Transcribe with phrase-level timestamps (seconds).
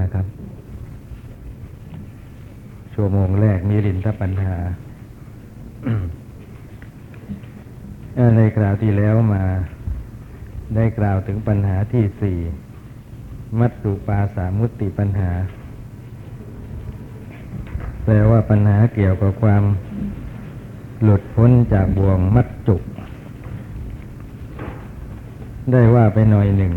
[0.00, 0.26] นะครับ
[2.94, 4.56] ชั่วโมงแรกมีรินทปัญหา
[8.36, 9.44] ในคราวที่แล้วมา
[10.74, 12.38] ได้กล่าวถึงปัญหาที่สี่
[13.58, 15.30] มัตตุปาสามุตติปัญหา
[18.04, 19.62] แปลว่าปัญหาเกี่ยวกับความ
[21.02, 22.82] หลุดพ้นจากบ่วงมัดจุก
[25.72, 26.72] ได้ว่าไปหน่อยหนึ่ง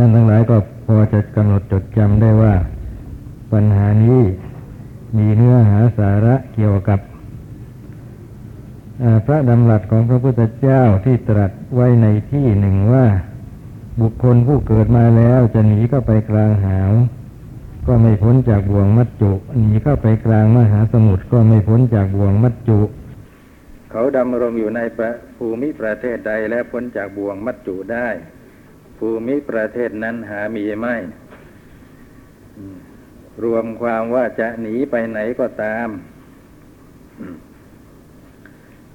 [0.00, 2.54] ท่านทั้งหลายก็พอจะกำหนดจดจำได้ว่า
[3.52, 4.20] ปัญหานี้
[5.16, 7.00] มีเนื้อหาสาระเกี่ยวกับ
[9.26, 13.06] พระดำรัสของพระพุทธเจ้าที่ตรัสไว้ในที่หนึ่งว่า
[14.00, 16.90] บุคคลผู้เกิดมาแล้วจะหนีเข้าไปกลางหาว
[17.86, 22.80] ก็ไม่พ้นจากบ่วงมัจจุหนีเข้าไปกลางมหาสมุทรก็ไม่พ้นจากบ่วงมัจจุ
[23.90, 24.80] เขาดำรงอยู่ใน
[25.36, 28.08] ภูมิประเทศใดและพ้นจากบ่วงมัจจุได้
[29.00, 30.96] ภูมิประเทศนั้นหามีไม่
[33.44, 35.88] รวมความว่าจะหนีไปไหนก็ตาม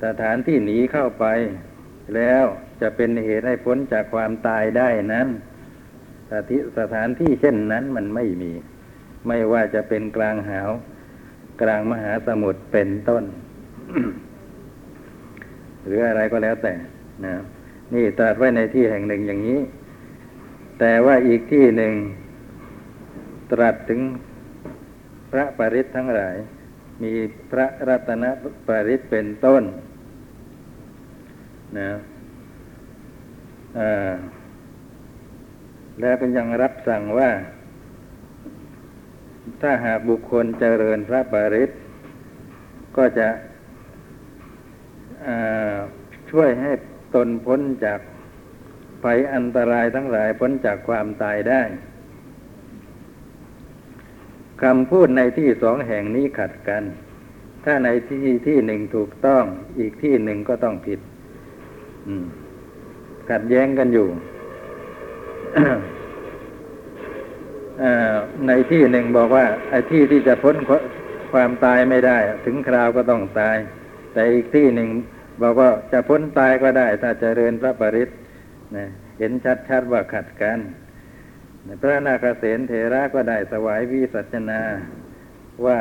[0.03, 1.25] สถานที่หนีเข้าไป
[2.15, 2.45] แล้ว
[2.81, 5.27] จะเป็นเหตุให้พ้นจากความตายได้นั้น
[6.79, 8.51] สถานที่เช่นนั้นมันไม่มี
[9.27, 10.69] ไม่ว่าจะเป็นกลางหาว
[11.61, 13.23] กลางมหาสมุทรเป็นต้น
[15.85, 16.73] หรืออะไรก็แล้วแต่
[17.25, 17.35] นะ
[17.93, 19.59] นี่ตรัสไว้ในที่แห่งหนึ่งอย่างนี้
[20.79, 21.93] แต่ว่าอีกที่หนึ่ง
[23.51, 24.01] ตรัสถึง
[25.31, 26.35] พระปริศทั้งหลาย
[27.03, 27.13] มี
[27.51, 28.23] พระรัตน
[28.67, 29.63] ปริศเป็นต้น
[31.79, 31.91] นะ
[36.01, 37.29] แล้วก็ยังรับสั่งว่า
[39.61, 41.69] ถ้าหากบุคคลเจริญพระปริศ
[42.97, 43.29] ก็จะ
[46.31, 46.71] ช่วยให้
[47.15, 47.99] ตนพ้นจาก
[49.05, 51.61] ภัยอันตรายทั้งหลายพ้นจากความตายได้
[54.63, 56.83] คำพูดในที่สองแห่งนี้ขัดกัน
[57.63, 59.43] ถ้าในที่ที่หนึ่งถูกต้อง
[59.79, 60.99] อีกที่หนึ่งก็ต้องผิด
[63.29, 64.07] ขัดแย้งกันอยู่
[68.47, 70.55] ในที่หนึ่งบอกว่าไอ้ที่ที่จะพ้น
[71.33, 73.57] ความตายไม่ได้ ถึงคราวก็ต้องตาย
[74.13, 74.89] แต่อีกที่หนึ่ง
[75.41, 78.09] บอกว่าจะพ้นตายก็ได้ ถ้าจเจริญพระปริศ
[78.77, 79.31] นะเห็น
[79.69, 80.59] ชัดๆว่าขัดกัน
[81.81, 84.61] พระนาคเษนเถระก็ได้สวายวิสัชนา
[85.65, 85.79] ว่า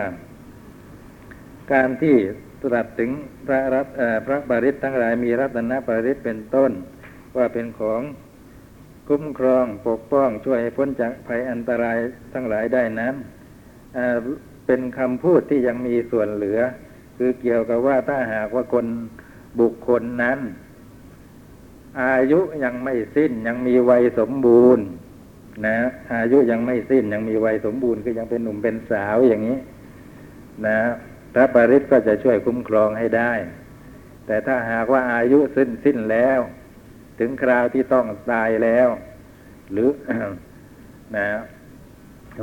[1.72, 2.16] การที่
[2.62, 3.10] ตรัสถึง
[3.46, 3.86] พระรัต
[4.26, 6.72] พระปริศทั้งหลายมีรัตนปริศเป็นต้น
[7.36, 8.02] ว่าเป็นของ
[9.08, 11.98] คุ้มครองปกป้องช่วยให้พ้นจากภัยอันตราย
[12.32, 13.14] ทั้งหลายได้นั้น
[14.66, 16.60] เป็นคำพูดที่ยังมีส่วนเหลือ
[17.16, 18.86] คือเกี่ยวกับว่าถ้าหากว่าคน
[19.60, 20.38] บุคคลนั้น
[22.00, 24.84] อายุยังไม่สิ้นยังมีวัยสมบูรณ์
[25.66, 25.78] นะ
[26.14, 29.58] อายุยังไม่สิ้นยังมีวัยสมบูรณ์คือยังเป็นหนุ่มเป็นสาวอย่างนี้
[30.66, 30.78] นะ
[31.34, 33.32] พระปริศก็จะช่วยคุ้มครองให้ได้
[34.26, 36.40] แต่ถ้าหากว่าอายุสิ้นสิ้นแล้ว
[37.18, 38.88] ถึงคราวที่ต้องตายแล้ว
[39.72, 39.90] หรือ
[41.16, 41.28] นะ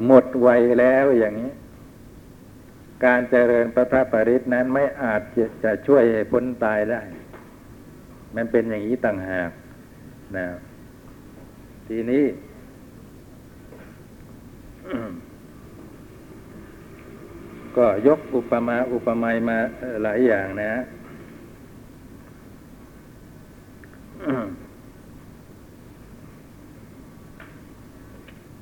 [0.08, 1.52] หมดวัยแล้วอย่างนี้
[3.06, 7.02] การเจริญพระพระปริศนั้นไม่อาจจะจะช่วยพ้นตายได้
[8.36, 9.52] มันเป็นอย่างนี้ต่างหาก
[10.38, 10.46] นะ
[11.88, 12.24] ทีนี้
[17.78, 19.58] ก็ยกอุปมาอุปไมยมา
[20.04, 20.72] หลายอย่างนะ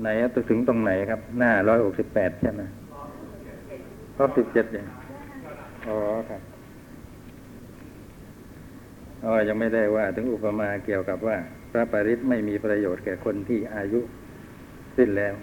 [0.01, 0.07] ไหน
[0.49, 2.61] ถึงตรงไหนครับ หน้าร้อยหกสิบแปดใช่ไหม
[4.17, 4.85] ร้อยสิบเจ็ดเนี่ย
[5.87, 5.97] อ๋อ
[6.29, 6.41] ครับ
[9.25, 11.37] อ๋อยังไม่ได้ว่าถึงอุปมาเกี่ยวกับว่า
[11.71, 14.01] พระปริศไม่มีประโยชน์แก่คนที่อายุ
[14.97, 15.33] สิ้นแล้ว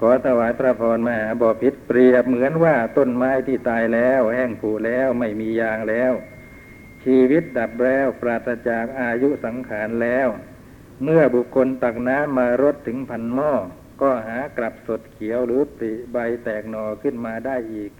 [0.00, 6.12] ขอถวายพระพรมาบอพิษเปรียบเหมือนว่าต้นไม้ที่ตายแล้ว แห้งผุแล้วไม่มียางแล้ว
[7.04, 10.28] ชีวิตดับแล้วปราศจากอายุสังขารแล้ว
[11.04, 13.52] เมื่อบุคคลตักน้ำมารดถึงพันหม้อ
[14.02, 17.92] ก็หากลับสดเขียวหรือปริใบแตกหน่อขึ้นมาได้อีก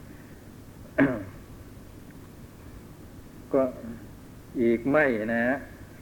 [3.52, 3.62] ก็
[4.60, 5.04] อีกไม่
[5.34, 5.44] นะ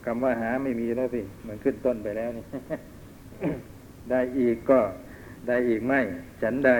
[0.05, 2.45] คำว่าหาไม่มีแล้วสิมันขึ้นต้นไปแล้วนี่
[4.09, 4.79] ได้อีกก็
[5.47, 6.01] ได้อีกไม่
[6.41, 6.71] ฉันใด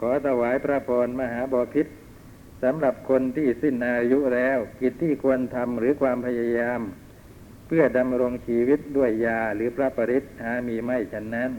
[0.00, 1.86] ขอถวายพระพรมหาบอพิษ
[2.62, 6.80] สำหรับคนที่สิ้นอายุแล้ว กิจที่ควรทำหรือความพยายาม
[7.66, 11.52] เพื่อดำรงชีวิตด้วยยาหรือพระปริศหามีไม่ฉันนั้น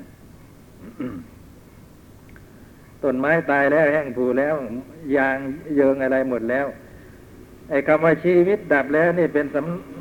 [3.04, 4.56] ต้นไม้ตายแล้วแห้งผูแล้ว
[5.18, 5.38] ยาง
[5.76, 6.68] เยิงอะไรหมดแล้ว
[7.70, 9.46] ไอ้คำว่าชีวิตดับแล้วนี่เป็น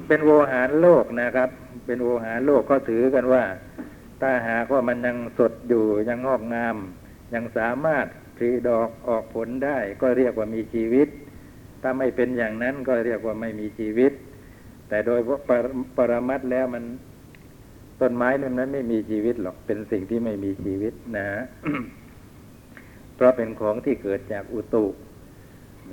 [0.08, 1.50] เป็นโวหารโลกนะครับ
[1.86, 3.44] เป็นโวหารโลกเขาถือกันว่า
[4.20, 6.76] ถ้าหากว่ามันยังสดอยู่ยังงอกงาม
[7.34, 11.08] ยังสามารถผลิดอกออกผลได้ ก็เรียกว่ามีชีวิต
[11.82, 14.12] ถ้าไม่เป็นอย่างนั้นก็เรียกว่าไม่มีชีวิต
[14.88, 15.54] แต่โดยปร
[15.96, 16.84] ปรมัตแล้วมัน
[18.00, 21.28] ต้นไม้นั้นนั้นไม่มีชีวิตหรอกเป็นสิ่งที่ไม่มีชีวิตนะ
[23.14, 24.86] เพราะเป็นของที่เกิดจากอุตุ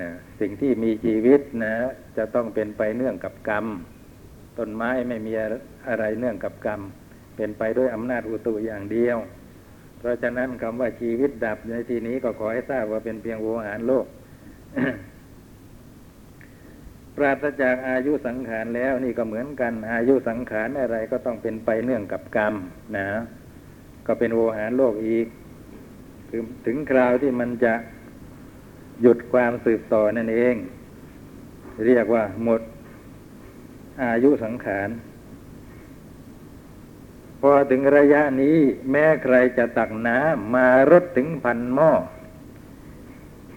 [0.01, 0.09] นะ
[0.39, 1.75] สิ่งที่มีชีวิตนะ
[2.17, 3.65] จะต้องเป็นไปเนื่องกับกรรม
[4.57, 5.33] ต้นไม้ไม่มี
[5.89, 6.81] อะไรเนื่องกับกรรม
[7.35, 9.17] เป็นไปด้วยอำนาจอุตุอย่างเดียว
[9.97, 14.05] เพราะฉะนั้นคำว่าชีวิตดับในที่นี้ก็ขอให้ทราบว่าเป็นเพียงโวหารโลก
[17.15, 22.53] ปราศจากอายุสังขารแล้วนี่ก็เหมือนกันอายุสังขารอะไรก็ต้องเป็นไปเนื่องกับกรรม
[22.97, 23.07] นะ
[24.07, 25.27] ก็เป็นโวหารโลกอีก
[26.31, 27.73] ถึงถึงคราวที่มันจะ
[29.01, 30.55] หยุดความสืบต่อนั่นเอง
[31.85, 32.61] เรียกว่าหมด
[34.03, 34.89] อายุสังขาร
[37.41, 38.57] พอถึงระยะนี้
[38.91, 41.91] แม้ใครจะตักน้ำมารดถึงพันหม้อ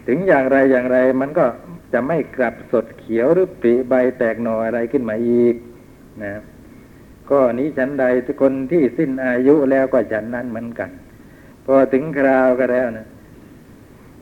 [0.06, 1.46] ถึงอย่างไรอย่างไรมันก็
[1.92, 5.54] จะไม่กลับสดเขียวหรือปริใบแตกหน่ออะไรขึ้นมาอีก
[6.22, 6.34] นะ
[7.30, 8.04] ก็นี้ฉันใด
[8.42, 10.90] คนที่สิ้นอายุแล้วก็ฉันนั้นเหมือนกัน
[11.66, 13.06] พอถึงคราวก็แล้วนะ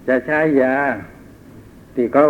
[0.09, 0.75] จะใช้ยา
[1.95, 2.27] ที่เขา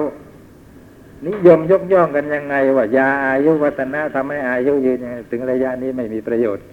[1.28, 6.64] นิยมยกย่องกันยังไง ว่ายาอายุวัฒนะทำให้อายุยืนยังถึงระยะนี้ไม่มีประโยชน์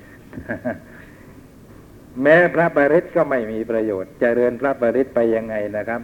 [2.21, 6.01] แม้พระปริศก็ไม่มีประโยชน์จเจริญพระปริศไปยังไงนะครับ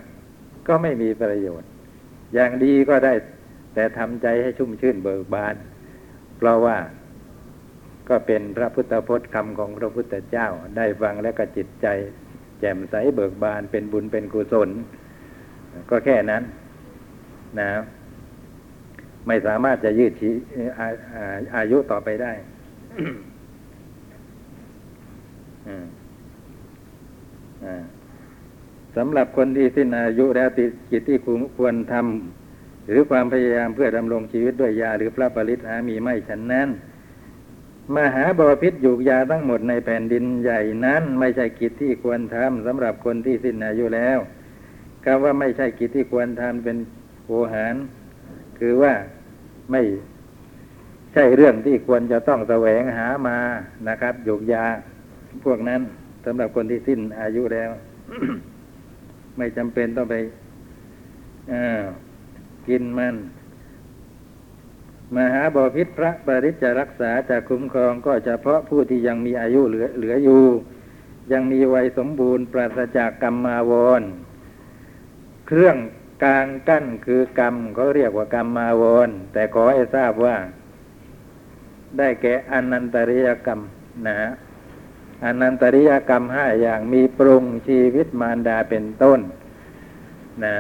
[0.68, 1.70] ก็ไม่มีประโยชน์
[2.34, 3.14] อย่างดีก็ได้
[3.74, 5.56] แต่ทำใจให้ชุ่มชื่นเบิกบาน
[6.38, 6.78] เพราะว่า
[8.10, 10.48] ก็เป็นพระพุทธพจน์คำของพระพุทธเจ้า
[10.78, 11.88] ได้ฟังแล้วก็จิตใจ
[12.60, 14.70] แจ่มใสเบิกบานเป็นบุญเป็นกุศล
[15.90, 16.44] ก็แค่นั้น
[17.60, 17.70] นะ
[19.28, 20.30] ไม่สามารถจะยืดชี
[20.80, 20.88] อา
[21.56, 22.34] อายุต่อไปได้
[28.96, 31.18] สำหรับคนที่สิ้นอายุแล้วติกิจที่
[31.58, 36.70] ควรทำหรือความพยายามเพื่อดำรงชีวิตด้วยยาหรือพระปริศหามีไม่ฉันนั้น
[37.96, 44.18] มหาบาพิษอยู่ยาทั้งหมดในแผ่นดินใหญ่นั้น ไม่ใช่กิจที่ควรทำสำหรับคนที่สิ้นอายุแล้ว
[45.06, 46.78] คำว่าไม่ใช่กิจที่ควรทำเป็น
[47.26, 47.76] โอหาร
[48.60, 48.94] คือว่า
[49.72, 49.82] ไม่
[51.14, 53.38] ใช่เรื่องที่ควรจะต้องแสวงหามา
[53.90, 54.66] นะครับหยกยา
[55.46, 55.82] พวกนั้น
[56.26, 57.70] สำหรับคนที่สิ้นอายุแล้ว
[59.38, 60.16] ไม่จำเป็นต้องไป
[62.68, 63.16] กินมัน
[65.16, 70.44] มหาบอพิษพระปริจะรักษาจะคุ้มครองก็เฉพาะผู้ที่ยังมีอายุเหลือเหลืออยู่
[71.32, 74.02] ยังมีวัยสมบูรณ์ปราศจากกรรมมาวร
[75.48, 75.78] เครื่อง
[76.24, 80.36] กลางกั้นคือกรรมเขาเรียกว่ากรรมมาวร แต่ขอให้ทราบว่า
[81.98, 83.60] ได้แก่อนันตริยกรรม
[84.08, 84.16] นะ
[85.26, 89.20] อนันตริยกรรมห้าอย่างมีปรุงชีวิตมารดาเป็นต้น
[90.44, 90.56] นะ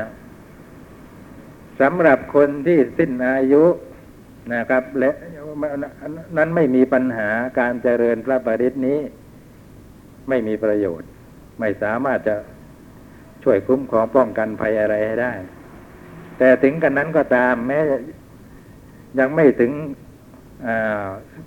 [1.79, 3.63] สำหรับคนที่สิ้นอายุ
[4.53, 5.11] นะครับ และ
[6.38, 7.29] นั้นไม่มีปัญหา
[7.59, 8.99] การเจริญพระปริตนี้
[10.29, 11.09] ไม่มีประโยชน์
[11.59, 12.35] ไม่สามารถจะ
[13.44, 15.33] ช่วยคุ้มครองป้องกันภัยอะไรให้ได้
[16.38, 17.79] แต่ถึงกันนั้นก็ตามแม้
[19.19, 19.71] ยังไม่ถึง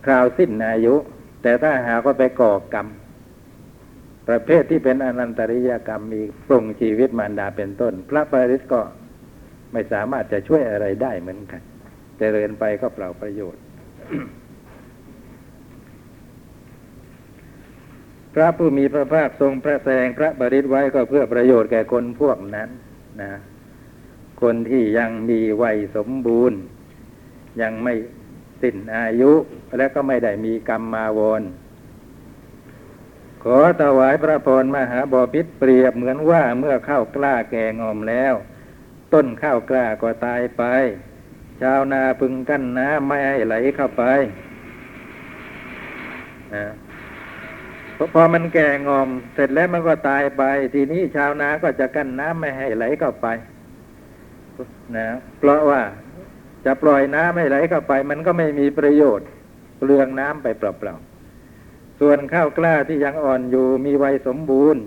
[0.07, 0.95] คราวสิ้นอายุ
[1.43, 2.87] แต่ถ้าหากว่าไปก่อกรรม
[4.29, 8.81] ประเภทที่เป็นอนันตริยกรรมมีปรุงชีวิตมารดาเป็นต้น พระปริศก็
[9.73, 11.61] ไม่สามารถจะช่วยอะไรได้เหมือนกัน
[12.21, 13.63] เจริญไปก็เปล่าประโยชน์
[18.35, 22.69] พระผู้มีพระภาคทรงพระแสงพระบริษไว้ก็เพื่อประโยชน์แก่คนพวกนั้น
[23.23, 23.33] นะ
[24.43, 26.59] คนที่ยังมีวัยสมบูรณ์
[27.63, 27.95] ยังไม่
[28.63, 29.33] สิ้นอายุ
[29.77, 31.43] และก็ไม่ได้มีกรรมมาวร
[33.45, 38.35] ขอถวายพระพรมหาบอพิษเปรียบเหมือนว่าเมื่อข้าวกล้าแก่งอมแล้ว
[39.13, 40.65] ต้นข้าวกล้าก็ตายไป
[41.63, 44.03] ชาวนาพึงกั้นน้ำไม่ให้ไหลเข้าไป
[46.55, 46.65] นะ
[48.15, 50.43] พอมันแก่งอม เสร็จแล้วมันก็ตายไป
[50.75, 53.27] ทีนี้ชาวนาก็จะกั้นน้ำไม่ให้ไหลเข้าไป
[54.97, 55.83] นะเพราะว่า
[56.65, 59.27] จะปล่อยน้ำไม่ไหลเข้าไป มันก็ไม่มีประโยชน์
[59.79, 64.83] เปลืองน้ำไปเปล่าๆส่วนข้าวกล้าที่ยังอ่อนอยู่มีวัยสมบูรณ์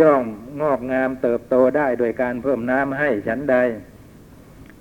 [0.00, 0.24] ย่อม
[0.60, 3.56] งอกงามเติบโตได้โดยการเพิ่มน้ำให้ฉันใด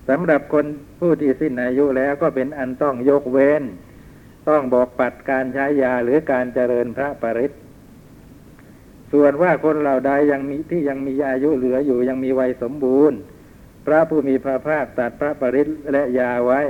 [0.09, 0.65] สำหรับคน
[0.99, 3.63] ผู้ที่สิ้นอายุแล้วก็เป็นอันต้องยกเว้น
[4.49, 7.51] ต้องบอกปัดการใช้ยาหรือการเจริญพระปริศ
[9.11, 13.17] ส่วนว่าคนเหล่าใดยังมีที่ยังมีอายุเหลืออยู่ยังมีวัยสมบูรณ์
[13.85, 16.61] พระผู้มีพระภาคตัดพระปริศและยาไว้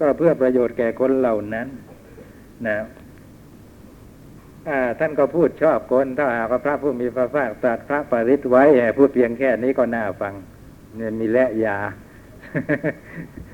[0.00, 1.68] ก็เพื่อประโยชน์แก่คนเหล่านั้น
[2.66, 2.78] นะ
[4.98, 8.64] ท่านก็พูดชอบคนถ้าหากพระผู้มีพระภาคตรัสพระปริตไว้
[8.98, 10.34] พูดเพียงแค่นี้ก็น่าฟัง
[10.96, 11.78] เนี่ยมีและยา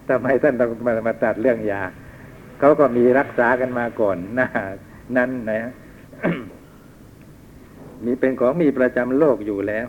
[0.09, 1.83] ทำไมท่านต้องมามาตัดเรื่องยา
[2.59, 4.49] เขาก็มีรักษากันมาก่อนหน้า
[5.17, 5.73] นั้นนะ
[8.05, 9.87] มีเป็นของมีประจำโลกอยู่แล้ว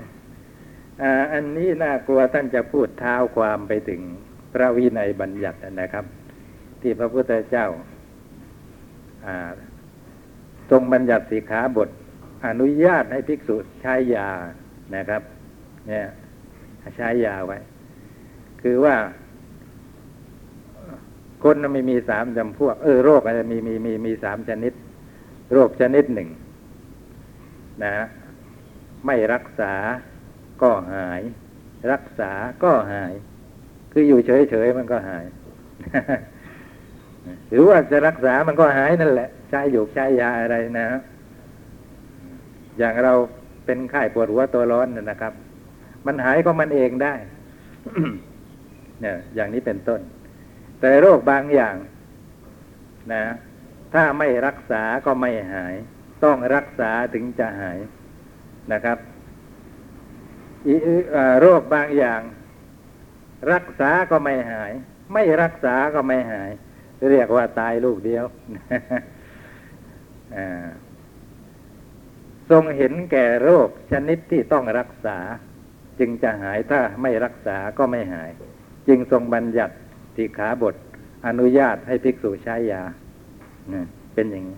[1.01, 4.01] อ่าอันนี้น่ากลัวท่านจะพูดเท้าความไปถึง
[4.53, 6.05] พระวินัยบัญญัตินะครับ
[6.81, 7.67] ที่พระพุทธเจ้า
[9.25, 9.51] อ่า
[10.69, 11.89] ทรงบัญญัติสีขาบท
[12.47, 14.29] อนุญาตให้ภิกษุใช้ยา
[14.95, 15.21] นะครับ
[15.87, 16.07] เนี่ย
[16.97, 17.57] ใช้ยาไว้
[18.67, 18.95] คือว่า
[21.43, 24.73] คนไม่มีสามจำพวก เออโรคอาจจะมีมีมีมีสามชนิด
[25.53, 26.29] โรคชนิดหนึ่ง
[27.83, 28.05] นะฮะ
[29.05, 29.73] ไม่รักษา
[30.61, 31.21] ก็หาย
[31.91, 32.31] รักษา
[32.63, 33.13] ก็หาย
[33.91, 35.25] คืออยู่เฉยๆมันก็หาย
[37.49, 40.99] หรือว่าจะรักษามันก็หายนั่นแหละ ใช้ยู่ใช้ยาอะไรนะฮะ
[42.77, 43.13] อย่างเรา
[43.65, 45.33] เป็นไข้ปวดหัวตัวร้อนนะนะครับ
[46.05, 47.15] มันหายก็มันเองได้
[49.01, 50.01] เนี่ยอย่างนี้เป็นต้น
[50.81, 51.75] แต่โรคบางอย่าง
[53.13, 53.25] นะ
[53.93, 55.75] ถ้าไม่รักษาก็ไม่หาย
[56.23, 57.79] ต้องรักษาถึงจะหาย
[58.73, 58.97] นะครับ
[61.41, 62.21] โรคบางอย่าง
[63.53, 64.71] รักษาก็ไม่หาย
[65.13, 66.51] ไม่รักษาก็ไม่หาย
[67.09, 68.25] เรียกว่าตายลูกเดียว
[72.49, 75.17] ทรงเห็นแก่โรคชนิดที่ต้องรักษา
[75.99, 78.29] จึงจะหายถ้าไม่รักษาก็ไม่หาย
[78.87, 79.75] จึงทรงบัญญัติ
[80.15, 80.75] ที่ขาบท
[81.27, 82.81] อนุญาตให้ภิกษุใช้ยา
[84.13, 84.57] เป็นอย่างนี้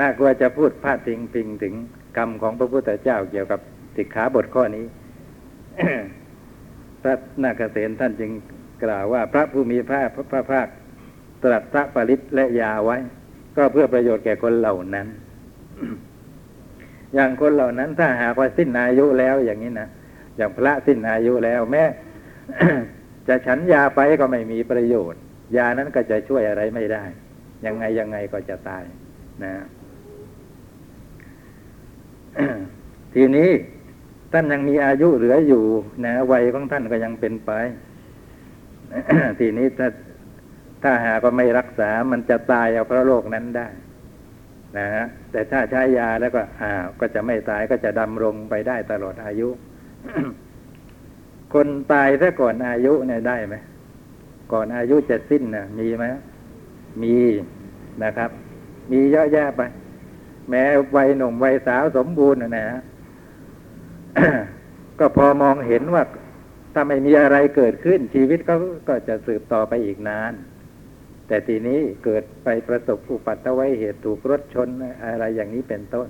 [0.00, 1.74] น่ากลัวจะพูดพาดพิงพิงถึง
[2.16, 3.60] กรรมของพระพุทธเจ้าเกี่ยวกับ
[3.96, 4.86] สิกขาบทข้อนี้
[7.02, 8.30] พระนาคเษนท่านจึง
[8.84, 10.00] กล่าวว่า พระผู้มีพระ
[10.30, 10.68] พระภาค
[11.42, 12.96] ตรัสพระปริตและยาไว้
[13.56, 15.08] ก็เพื่อประโยชน์แก่คนเหล่านั้น
[17.14, 19.88] อย่างคนเหล่านั้นถ้าหากว่าสิ้นอายุแล้วอย่างนี้นะ
[20.36, 21.84] อย่างพระสิ้นอายุแล้วแม้
[23.28, 25.20] จะฉันยาไปก็ไม่มีประโยชน์
[25.56, 27.04] ยานั้นก็จะช่วยอะไรไม่ได้
[27.66, 28.84] ยังไงยังไงก็จะตาย
[29.44, 29.52] นะ
[33.14, 33.50] ทีนี้
[34.32, 35.64] ท่านยังมีอายุเหลืออยู่
[36.06, 37.50] นะวัยของท่านก็ยังเป็นไป
[39.40, 39.88] ทีนี้ถ้า
[40.82, 43.68] ถ้าหากว่าไม่รักษา มันจะตายเอาเพราะโรคนั้นได้
[44.78, 49.48] นะฮะแต่ถ้าใช้ยาแล้วก็อ่าก็จะไม่ตายก็จะดำรงไปได้ตลอดอายุ
[51.52, 53.54] คนตายถ้าก่อนอายุเนี่ยได้ไหม
[54.52, 56.04] ก่อนอายุจะสิ้นนะมีไหม
[57.02, 57.14] มี
[58.04, 58.30] นะครับ
[58.90, 59.62] มีเยอะแยะไป
[60.50, 60.64] แม้
[60.96, 62.80] วัยหนุ่มวัยสาวสมบูรณ์นะฮะ
[64.98, 66.04] ก็พอมองเห็นว่า
[66.74, 68.54] ถ้าไม่มีอะไรเกิดขึ้น ชีวิตก็
[68.88, 70.32] ก็จะสืบต่อไปอีกนาน
[71.26, 74.68] แต่ทีนี้เกิดไปประสบอุปัตวัยเหตุถูกรถชน
[75.04, 76.08] อะไรอย่างนี้เป็นต้น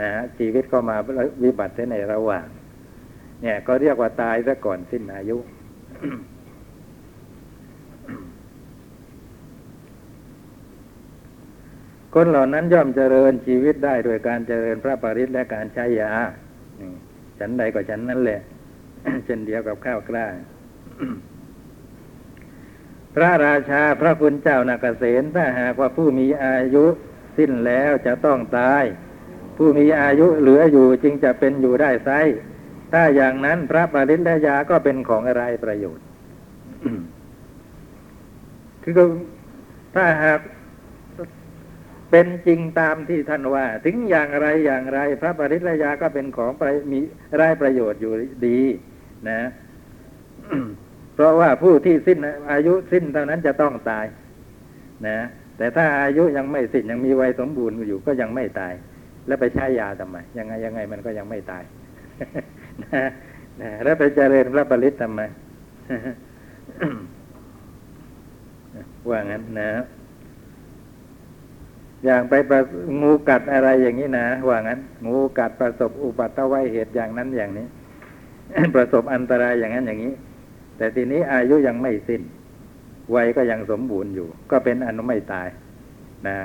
[0.00, 0.96] นะฮะชีวิตก็มา
[1.42, 2.46] วิบัติในระหว่าง
[3.42, 5.38] เนี่ย ก็เรียกว่าตายซะก่อนสิ้นอายุ
[12.14, 16.12] คนเหล่านั้นย่อมเจริญชีวิตได้โดยการเจริญพระปริตและการใช้ยา
[17.38, 18.40] ฉันใดก็ฉันนั้นแหละ
[19.24, 20.26] เช่นเดียวกับข้าวกล้า
[23.14, 26.84] พระราชาพระคุณเจ้านาเกษตถ้าหากว่าผู้มีอายุ
[27.36, 28.84] สิ้นแล้วจะต้องตาย
[29.56, 32.10] ผู้มีอายุเหลืออยู่จึงจะเป็นอยู่ได้ไซ
[32.92, 36.04] ถ้าอย่างนั้นพระปริตและยาก็เป็นของอะไรประโยชน์
[38.82, 38.94] คือ
[39.94, 40.40] ถ้าหาก
[42.10, 46.52] เป็นจริงตามที่ท่านว่า ถึงอย่างไรอย่างไร พระปริรยาก็เป็นของ
[46.92, 47.00] มี
[47.36, 48.12] ไรประโยชน์อยู่
[48.46, 48.60] ดี
[49.30, 49.40] นะ
[51.14, 52.18] เพราะว่าผู้ที่สิ้น
[52.52, 54.06] อายุสิ้นเท่านั้นจะต้องตาย
[55.08, 55.18] นะ
[55.58, 58.72] แต่ถ้าอายุยังไม่สิ้นยังมีวัยสมบูรณ์อยู่ก็ยังไม่ตาย
[59.26, 61.62] แล้วไปใช้ยาทำไมยังไงยังไงมันก็ยังไม่ตาย
[62.94, 63.04] นะ
[63.60, 65.20] นะแล้วไปเจริญพระปริตทำไม
[69.08, 69.70] ว่างั้นนะ
[72.04, 72.60] อย่างไปประ
[73.00, 77.66] งูกัดอะไรอย่างนี้นะว่างั้น งูกัดประสบอุบัติวัยเหตุอย่างนั้นอย่างนี้
[78.74, 80.14] ประสบอันตรายอย่างนั้นอย่างนี้
[80.76, 82.22] แต่ทีนี้อายุยังไม่สิ้น
[83.14, 85.48] วัยก็ยังสมบูรณ์อยู่ ก็เป็นอนุไม่ตาย
[86.28, 86.36] นะ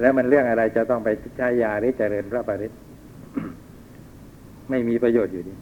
[0.00, 2.72] แล้วมันเรื่องอะไรจะต้องไปใช้ยาหรือเจริญพระปริต
[4.70, 5.54] ไม่มีประโยชน์อยู่ดี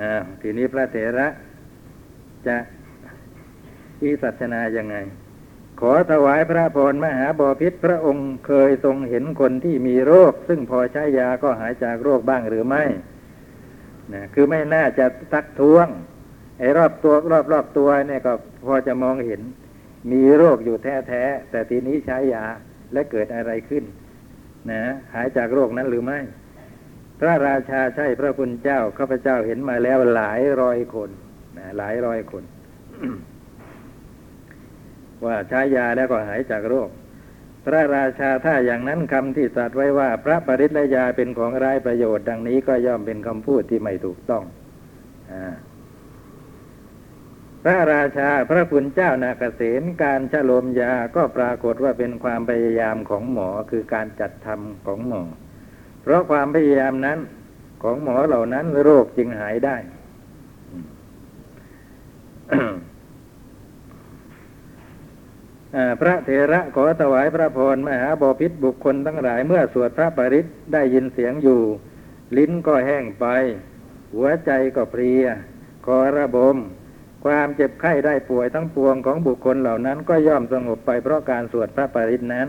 [0.00, 1.28] อ่าทีนี้พระเถระ
[2.46, 2.56] จะ
[4.02, 4.96] อิสัชนายังไง
[5.80, 12.82] ขอถวายพระพรมหาบอพิษพระองค์เคยทรงเห็นคนที่มีโรค ซึ่งพอใช้ยาก็หายจากโรคบ้างหรือไม่
[14.12, 15.86] นะคือไม่น่าจะทักท้วง
[16.58, 18.32] ไอ้รอบตัวรอบรอบตัวเนี่ยก็
[18.64, 19.40] พอจะมองเห็น
[20.12, 22.44] มีโรคอยู่แท้แท้แต่ทีนี้ใช้ยา
[22.92, 23.84] และเกิดอะไรขึ้น
[24.70, 24.82] นะ
[25.14, 26.18] หายจากโรคนั้นหรือไม่
[27.20, 31.10] พระราชาใช่พระคุณเจ้าข้าพเจ้าเห็นมาแล้วหลายร้อยคน
[31.58, 32.44] นะหลายร้อยคน
[35.24, 36.90] ว่าใช้ยาแล้วก็หายจากโรค
[37.64, 44.44] พระราชาถ้าอย่างนั้นคำที่ตรัสไว้ว่า พระปริศและยาเป็นของไร้ประโยชน์ ดังนี้ก็ย่อมเป็นคำพูดที่ไม่ถูกต้อง
[45.32, 45.34] อ
[47.64, 55.22] พระราชาพระคุณเจ้านาเกษตการชโลมยาก็ปรากฏว่าเป็นความพยายามของหมอคือการจัดทำของหมอ
[56.04, 57.18] เพราะความพยายามนั้น
[57.82, 59.76] ของหมอเหล่านั้นโรคจึงหายได้
[66.00, 71.60] พระเถระขอถวายพระพรมหาบอพิษบุคคลทั้งหลายเมื่อสวดพระปริศได้ยินเสียงอยู่
[72.36, 73.26] ลิ้นก็แห้งไป
[74.14, 75.24] หัวใจก็เพลีย
[75.86, 76.56] คอระบม
[77.24, 82.48] ความเจ็บไข้ได้ป่วยทั้งปวงของบุคคลเหล่านั้นก็ย่อมสงบไปเพราะการสวดพระปริศนั้น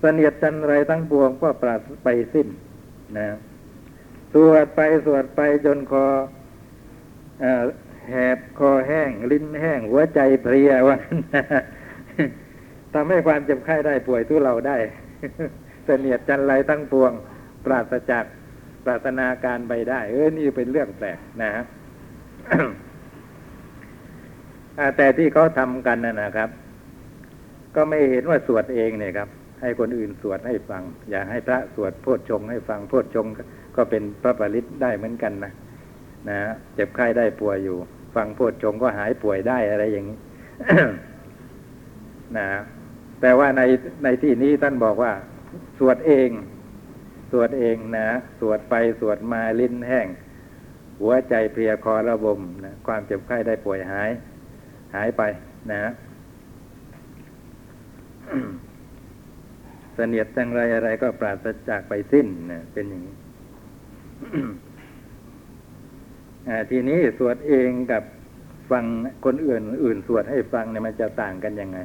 [0.00, 2.48] เสนียดจันไรทั้งปวงก็ปราศไปสิ้น
[3.18, 3.28] นะ
[4.32, 6.06] สวดไปสวดไปจนคอ
[8.10, 11.00] แหบคอแห้ง ลิ้นแห้ง หัวใจเพลียวัน
[12.94, 14.76] ทำให้ความเจ็บไข้ได้ป่วยทุเราได้
[15.84, 17.12] เสนียดจันไรทั้งปวง
[17.64, 18.24] ปราศจาก
[18.84, 21.64] ปราศนาการไปได้ เออนี่เป็นเรื่องแปลกนะฮะ
[24.96, 26.50] แต่ที่เขาทำกันนะนะครับ
[27.74, 29.28] ก็ไม่เห็นว่าสวดเองเนี่ยครับ
[29.60, 33.26] ให้คนอื่นสวดให้ฟัง อย่าให้พระสวดโพชฌงให้ฟังโพชฌง
[33.76, 35.52] ก็เป็นพระปริตได้เหมือนกันนะ
[36.28, 36.38] นะ
[36.74, 37.76] เจ็บไข้ได้ป่วยอยู่
[38.14, 40.18] ฟังโพชฌงก็หายป่วยได้อะไรอย่างนี้
[42.36, 42.48] นะ
[43.20, 43.62] แต่ว่าใน
[44.04, 45.12] ในที่นี้ท่านบอกว่า
[45.78, 46.30] สวดเอง
[47.30, 48.08] สวดเองนะ
[48.40, 50.06] สวดไปสวดมาลิ้นแห้ง
[51.00, 54.10] หัวใจเพลียคอระบมนะความเจ็บไข้ได้ป่วยหาย
[54.94, 55.22] หายไป
[55.72, 55.92] นะ
[60.00, 63.16] สนียดจังไรอะไรก็ปราศจากไปสิ้นนะเป็นอย่างนี้
[66.70, 68.02] ทีนี้สวดเองกับ
[68.70, 68.84] ฟัง
[69.24, 71.78] คนอื่น อื่นสวดให้ฟังเนี่ยมันจะต่างกันยังไง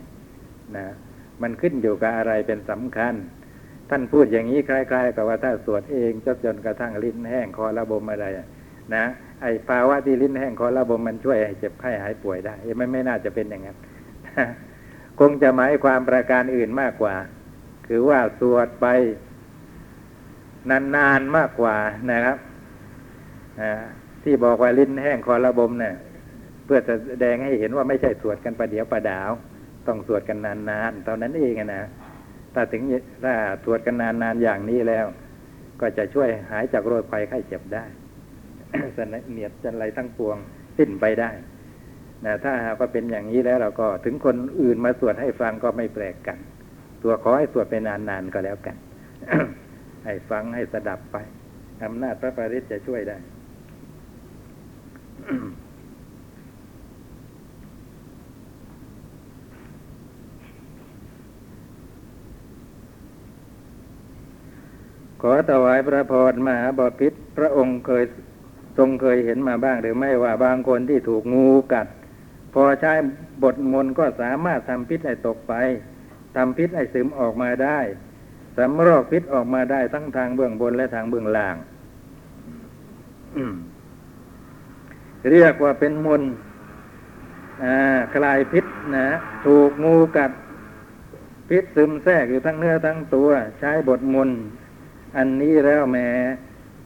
[0.75, 0.85] นะ
[1.41, 3.13] มันขึ้นอยู่กับอะไรเป็นสำคัญ
[3.89, 8.25] ท่านพูดอย่างนี้คล้ายๆ กับว่าถ้าสวดเองจนจนกระทั่งลิ้นแห้งคอระบมอะไร
[8.95, 9.05] นะ
[9.41, 13.77] ไอภาวะที่ลิ้นแห้งคอระบมมันช่วยให้เจ็บไข้หายป่วยได้ไม่ไม่น่าจะเป็นอย่างนั้น
[15.19, 17.15] คงจะหมายความประการอื่นมากกว่า
[17.87, 18.87] คือว่าสวดไป
[20.95, 21.75] นานๆมากกว่า
[22.11, 22.37] นะครับ
[24.23, 25.95] ที่บอกว่าลิ้นแห้งคอระบมเนี่ย
[26.65, 29.31] เพื่อแสดงให้เห็นว่าไม่ใช่สวดกันประเดี๋ยวประดาว
[29.87, 31.81] ต้องสวดกันนานๆตอนนั้นเองนะ
[32.53, 32.81] ถ้าถึง
[33.23, 35.05] ถ้าสวดกันนานๆอย่างนี้แล้ว
[35.81, 37.85] ก็จะช่วยหายจากโรคภัยไข้เจ็บได้
[38.97, 40.37] สนเนียดจันไรทั้งปวง
[40.77, 41.29] สิ้นไปได้
[42.25, 46.37] นะถ้าหากว่าเป็นอย่างนี้แล้วเราก็ถึงคนอื่นมาสวดให้ฟังก็ไม่แปลกกัน
[47.07, 48.75] ตัวขอให้สวดไปนานๆก็แล้วกัน
[50.05, 51.17] ให้ฟังให้สดับไป
[51.83, 53.17] อำนาจพระปริศจะช่วยได้
[65.21, 68.03] ขอถวายพระพรมหาบพิษพระองค์เคย
[68.77, 71.87] ทรงเคยเห็นมาบ้างหรือไม่ว่าบางคนที่ถูกงูกัด
[72.53, 72.93] พอใช้
[73.43, 75.55] บทมนก็สามารถทำพิษให้ตกไป
[76.35, 77.79] ทำพิษให้ซึมออกมาได้
[78.57, 81.55] สำรอกพิษออกมาได้ทั้งทางเบื้องบนและทางเบื้องล่าง
[85.31, 86.23] เรียกว่าเป็นมน
[88.13, 88.65] คลายพิษ
[88.97, 89.07] นะ
[89.45, 90.31] ถูกงูกัด
[91.49, 94.29] พิษซึมแทรกอยู่ทั้งเนื้อทั้งตัว ใช้บทมน
[95.17, 96.07] อันนี้แล้วแม้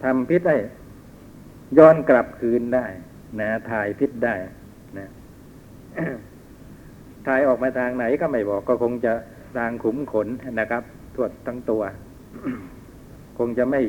[0.03, 0.57] ทำพิษได้
[1.77, 2.85] ย้อนกลับคืนได้
[3.39, 4.35] นะถ่ายพิษได้
[4.97, 5.07] นะ
[7.27, 9.13] ถ่ายออกมาทางไหนก็ไม่บอกก็คงจะ
[9.57, 10.27] ทางขุมขน
[10.59, 10.83] นะครับ
[11.15, 11.81] ทั่วทั้งตัว
[13.38, 13.81] คงจะไม่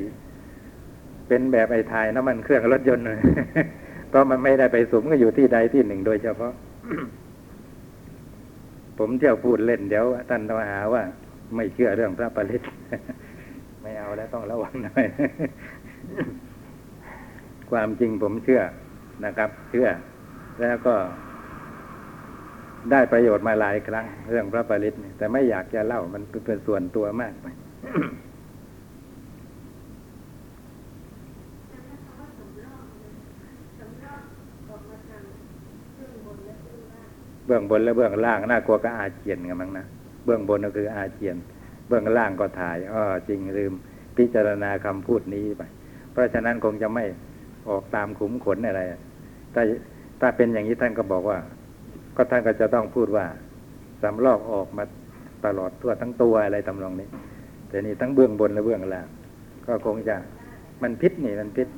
[1.28, 3.20] เป็นแบบไอ้ถ่ายน้ำมันเครื่องรถยนต์เลย
[4.08, 6.52] เพราะมันไม่ได้ไปสมก็อยู่ที่ใดที่หนึ่งโดยเฉพาะ
[8.98, 11.02] ผมเที่ยวพูดเล่นเดี๋ยวท่านต้องหาว่า
[11.56, 12.62] ไม่เชื่อเรื่องพระปริศ
[13.82, 15.04] ไม่เอาแล้วต้องระวังหน่อย
[17.70, 18.62] ความจริงผมเชื่อ
[19.24, 19.88] นะครับ เชื่อ
[20.60, 20.94] แล้วก็
[22.90, 27.46] ได้ประโยชน์มาหลายครั้ง เรื่องพระปริตแต่ไม่อยากจะเล่ามันเป็นส่วนตัวมากไป
[37.46, 39.86] เบื้องบนและเบื้องล่างน่ากลัวก็อาเจียนกันมั้งนะ
[40.24, 41.36] เบื้องบนก็คืออาเจียน
[41.88, 43.72] เบื้องล่างก็ถ่ายอ้อจริงลืม
[44.16, 45.62] พิจารณาคำพูดนี้ไป
[46.12, 47.04] เพราะฉะนั้นคงจะไม่
[47.68, 48.82] ออกตามขุมขนอะไร
[49.54, 49.62] ถ้า
[50.20, 51.38] ถ้าเป็นอย่างนี้ท่านก็บอกว่า
[52.16, 53.26] ก็ท่านก็จะต้องพูดว่า
[54.02, 54.84] สำลอกออกมา
[55.46, 57.08] ตลอดทั่วทั้งตัวอะไรตำนองนี้
[57.68, 59.06] แต่นี่ทั้งเบื้องบนและเบื้องล่าง
[59.66, 60.16] ก็คงจะ
[60.82, 61.68] มันพิษนี่มันพิษ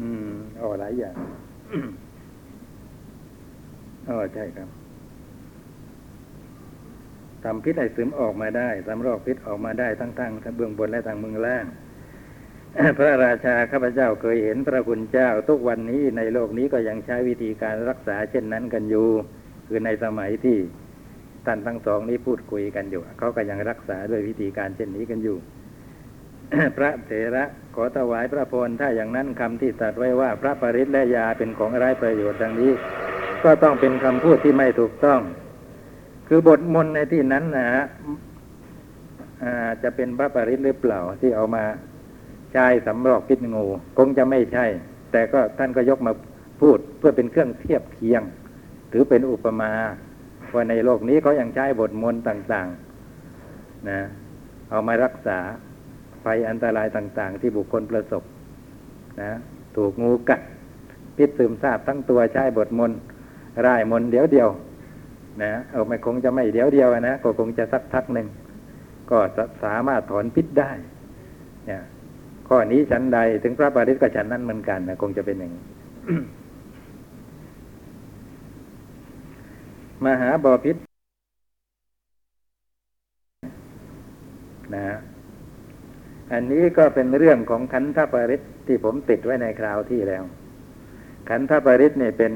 [0.00, 1.14] อืมอ๋อหลายอย่าง
[4.08, 4.68] อ๋อใช่ครับ
[7.44, 11.64] ทำพิษไอซึมออกมาได้ทำรอกพิษออกมาได้ทั้งทางทั้งเบื้องบนและทางเมืองล่าง
[12.98, 19.08] พระราชาข้าพเจ้าเคยเห็นพระคุณเจ้า ทุกวันนี้ในโลกนี้ก็ยังใช้วิธีการรักษาเช่นนั้นกันอยู่
[19.66, 20.58] คือในสมัยที่
[21.46, 25.36] ท่านทั้งสองนี้พูดคุยกันอยู่เขาก็ยังรักษาด้วยวิธีการเช่นนี้กันอยู่
[26.76, 32.72] พระเถระขอถวายพระพรถ้าอย่างนั้นคำที่ตรัสไว้ว่า พระปริศและยาเป็นของไร้ประโยชน์ดังนี้
[33.44, 35.20] ก็ต้องเป็นคำพูดที่ไม่ถูกต้อง
[36.28, 37.84] คือบทมนในที่นั้นนะฮะ
[39.82, 41.64] จะเป็นพระปริศหรือเปล่าที่เอามา
[42.54, 43.64] ใช้สำรอกพิษงู
[43.98, 44.66] คงจะไม่ใช่
[45.12, 46.12] แต่ก็ท่านก็ยกมา
[46.60, 48.22] พูดเพื่อเป็นเครื่องเทียบเคียง
[48.92, 49.70] ถือเป็นอุปมา
[50.54, 54.00] ว่าในโลกนี้เขายังใช้บทมนต์ต่างๆนะ
[54.70, 55.38] เอามารักษา
[56.24, 58.22] ภัยอันตรายต่าง ๆ ที่บุคคลประสบ
[59.22, 59.32] นะ
[59.76, 60.40] ถูกงูกัด
[61.16, 62.98] พิษซึมซาบทั้งตัวใช้บทมนต์
[63.66, 64.48] ร่ายมนต์เดียวเดียว
[65.42, 68.26] นะเอาไม่คงจะไม่เดียวเดียวนะก็คงจะสักพักหนึ่ง
[69.10, 69.18] ก็
[69.64, 70.70] สามารถถอนพิษได้
[72.48, 75.64] ข้อนี้ฉันใด ถึงพระปาริศก็ฉันนั้นเหมือนกันนะคงจะเป็นอย่างนี้
[80.04, 80.76] มหาบอพิษ
[84.74, 84.96] นะ
[86.32, 90.22] อันนี้ก็เป็นเรื่องของขันธปริศที่ผมติดไว้ในคราวที่แล้ว
[91.28, 92.32] ขันธปริศเนี่ยเป็น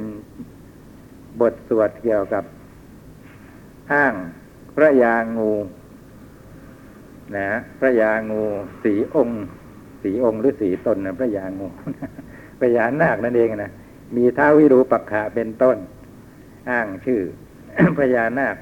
[1.41, 2.45] บทสวดเกี่ยวกับ
[3.93, 4.15] อ้าง
[4.77, 5.53] พระยางู
[7.37, 8.43] นะพระยางู
[8.83, 9.45] สีองค์
[10.03, 11.67] สีองค์หรือสีตนนะพระยางู
[12.59, 13.71] พระยานาคนั่นเองนะ
[14.17, 15.77] มีท้าวิรูปักขะเป็นต้น
[16.71, 17.21] อ้างชื่อ
[17.99, 18.57] พญานาค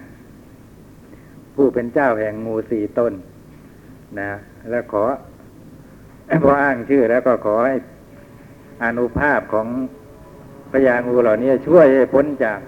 [1.55, 3.13] ผู้เป็นเจ้าแห่งงูสี่ตน
[4.21, 4.31] นะ
[4.71, 5.05] แล้วขอ
[6.43, 7.75] พออ้างชื่อแล้วก็ขอให้
[8.85, 9.67] อนุภาพของ
[10.73, 12.61] พญางูเหล่านี้ช่วยพ้นจาก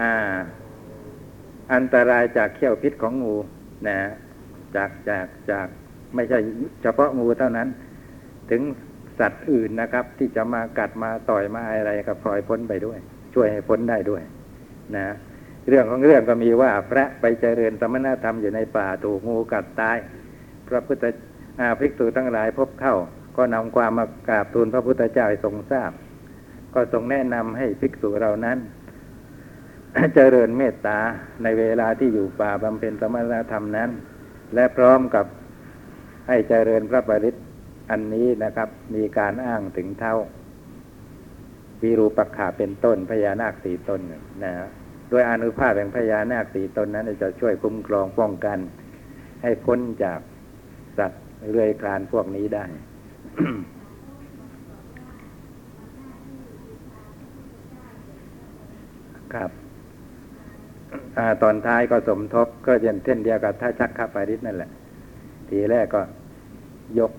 [0.00, 0.12] อ่า
[1.72, 3.36] อันตรายจากเขี้ยวพิษของงู
[3.88, 3.98] นะ
[4.76, 5.68] จากจากจาก
[6.14, 6.38] ไม่ใช่
[6.82, 7.68] เฉพาะงูเท่านั้น
[8.50, 8.62] ถึง
[9.18, 12.98] สัตว์อื่นนะครับ ที่จะมากัดมาต่อยมาอะไรก็ปล่อยพ้นไปด้วย
[13.34, 14.22] ช่วยให้พ้นได้ด้วย
[14.96, 15.06] นะ
[15.68, 19.96] เรื่องของเรื่องก็มีว่าพระไปเจริญสมณธรรมอยู่ในป่าถูกงูกัดตาย
[20.68, 21.04] พระพุทธ
[21.60, 22.96] อาภิกษุทั้งหลายพบเข้า
[23.36, 25.92] ก็นำความมากราบทูลพระพุทธเจ้าทรงทราบ
[26.74, 28.58] ก็ทรงแนะนำให้ภิกษุเหล่านั้น
[30.14, 30.98] เจริญเมตตา
[31.42, 33.90] ในเวลาที่อยู่ป่าบำเพ็ญสมณธรรมนั้น
[34.54, 35.26] และพร้อมกับ
[36.28, 37.34] ให้เจริญพระปริต
[37.90, 40.14] อันนี้นะครับ มีการอ้างถึงเท่า
[41.82, 44.00] วีรูปักขาเป็นต้นพญานาคสีตน
[44.44, 44.52] นะ
[45.08, 48.58] โดยอนุภาพแห่งพญานาคสีตนนั้น จะช่วยคุ้มครองป้องกัน
[49.42, 50.20] ให้พ้นจาก
[50.98, 52.64] สัตว์เรือยคลานพวกนี้ได้
[59.34, 59.50] ครับ
[61.18, 64.70] อตอนท้ายก็สมทบก็เช่นเช่นเดียวกับท่าชักข้าปริสนั่นแหละ
[65.48, 66.00] ทีแรกก็
[66.98, 67.12] ยก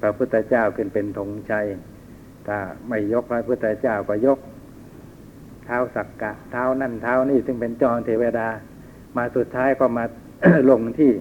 [0.00, 1.66] พระพุทธเจ้าขึ้นเป็นธงชัย
[2.48, 4.38] ถ้าไม่ยกพระพุทธเจ้าก็ยก
[5.64, 8.48] เท้าสักกะ เท้านั่นเท้านี่ซึ่งเป็นจอมเทวดา
[9.16, 10.04] มาสุดท้ายก็มา
[10.70, 11.12] ลงที่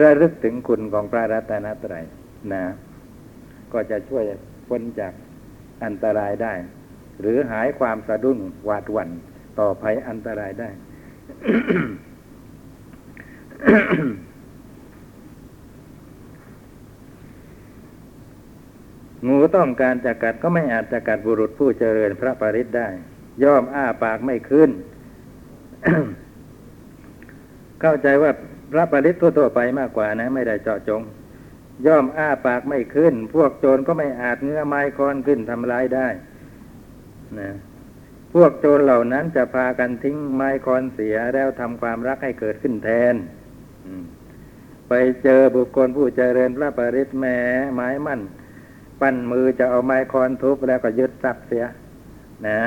[0.00, 2.04] ระลึกถึงคุณของพระรัตนตรัย
[2.52, 2.64] นะ
[3.72, 4.24] ก็จะช่วย
[4.68, 5.12] พ้นจาก
[5.84, 6.54] อันตรายได้
[7.20, 9.10] หรือหายความสะดุ้งหวาดหวั่น
[9.58, 10.68] ต่อภัยอันตรายได้
[19.28, 22.88] งูต้องการจะกัดก็ไม่อาจจะกัดบุรุษผู้เจริญพระปริศได้
[23.42, 24.70] ย่อมอ้าปากไม่ขึ้น
[27.80, 28.30] เข้าใจว่า
[28.72, 31.02] พระปริศทั่วๆไปมากกว่านะ ไม่ได้เจาะจง
[31.86, 36.08] ย่อมอ้าปากไม่ขึ้น พวกโจรก็ไม่อาจเงื้อไม้คอนขึ้นทำร้ายได้
[37.38, 37.50] นะ
[38.34, 43.14] พวกโจรเหล่านั้นจะพากันทิ้งไม้คอนเสียแล้วทำความรักให้เกิดขึ้นแทน
[44.88, 44.92] ไป
[45.24, 47.38] เจอบุคคลผู้เจริญพระปริศแม้
[47.74, 48.20] ไม้มั่น
[49.02, 51.64] ปั้นมือจะเอาไม้คอนทุบแล้วก็ยึดทรัพย์เสีย
[52.46, 52.60] นะ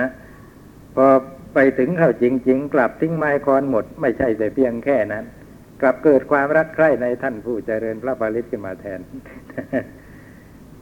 [0.96, 1.08] พอ
[1.54, 5.26] ไปถึงเข้าจริง ๆ กลับทิ้งไม้คอนหมด ไม่ใช่แต่เพียงแค่นั้น
[5.82, 9.00] กลับเกิดความรักใคร่ในท่านผู้เจริญพระปริศขึ้นมาแทน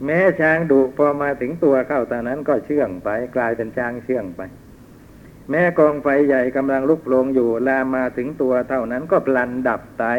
[0.04, 4.40] แม้ช้างดุพอมาถึงตัวเข้าตอนนั้นก็เชื่องไป กลายเป็นช้างเชื่องไป
[5.50, 10.18] แม้กองไฟใหญ่กำลังลุกโผลงอยู่ลามาถึงตัวเท่านั้นก็พลันดับตาย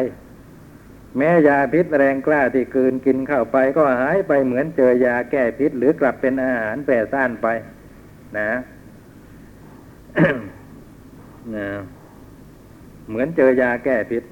[1.16, 7.46] แม้ยาพิษแรงกล้าที่กืนกินเข้าไปก็หายไปเหมือนเจอยาแก้พิษ หรือกลับเป็นอาหารแปรซ่านไป
[8.38, 8.50] นะ
[11.54, 11.68] นะ
[13.08, 14.24] เหมือนเจอยาแก้พิษ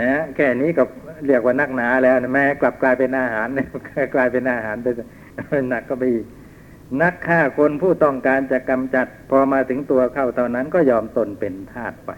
[0.00, 0.82] นะแค่นี้ก็
[1.26, 3.68] เรียกว่านักหนาแล้วนะแม้กลับกลายเป็นอาหารเนี่ย
[4.14, 4.86] กลายเป็นอาหารไป
[5.70, 6.26] หนักก็ไปอีก
[7.02, 12.10] นักฆ่าคนผู้ต้องการจะกำจัด พอมาถึงตัวเข้าเท่านั้นก็ยอมตนเป็นทาสไป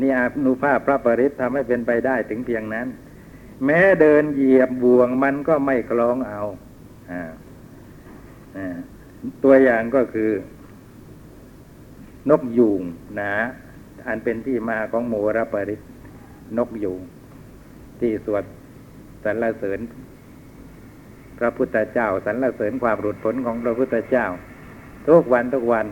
[0.00, 2.86] นี่อานุภาพพระปริศทำให้เป็นไปได้ถึงเพียงนั้น
[3.64, 6.40] แม้เดินเหยียบบ่วงมันก็ไม่คล้องเอา
[7.10, 7.24] อ่า
[9.44, 10.30] ตัวอย่างก็คือ
[12.30, 12.82] นกยูง
[13.20, 13.34] นะ
[14.06, 15.80] อันเป็นที่มาของโมรปริศ
[16.58, 17.00] นกยูง
[18.00, 18.44] ที่สวด
[19.24, 19.80] สรรเสริญ
[21.38, 24.26] พระพุทธเจ้าสรรเสริญความหลุดพ้นของพระพุทธเจ้า
[25.08, 25.86] ทุกวันทุกวัน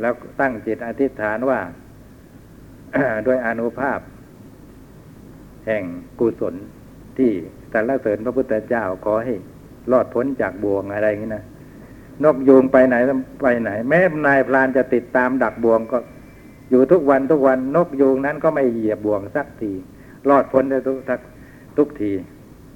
[0.00, 1.60] แล้วตั้งจิตอธิษฐานว่า
[3.26, 3.98] ด้วยอนุภาพ
[5.66, 5.82] แห่ง
[6.18, 6.54] กุศล
[7.16, 7.30] ที่
[7.72, 9.34] สรรเสริญพระพุทธเจ้าขอให้
[9.92, 11.44] รอดพ้นจากบ่วงอะไรอย่างนี้นะ
[12.24, 12.96] นกยูงไปไหน
[13.42, 15.98] ไปไหน แม้นายพรานจะติดตามดักบ่วงก็
[16.70, 19.72] อยู่ทุกวันทุกวันนกยูงนั้นก็ไม่เหยียบบ่วงสักที
[20.28, 20.96] รอดพ้นได้ทุก
[21.76, 22.12] ทุกที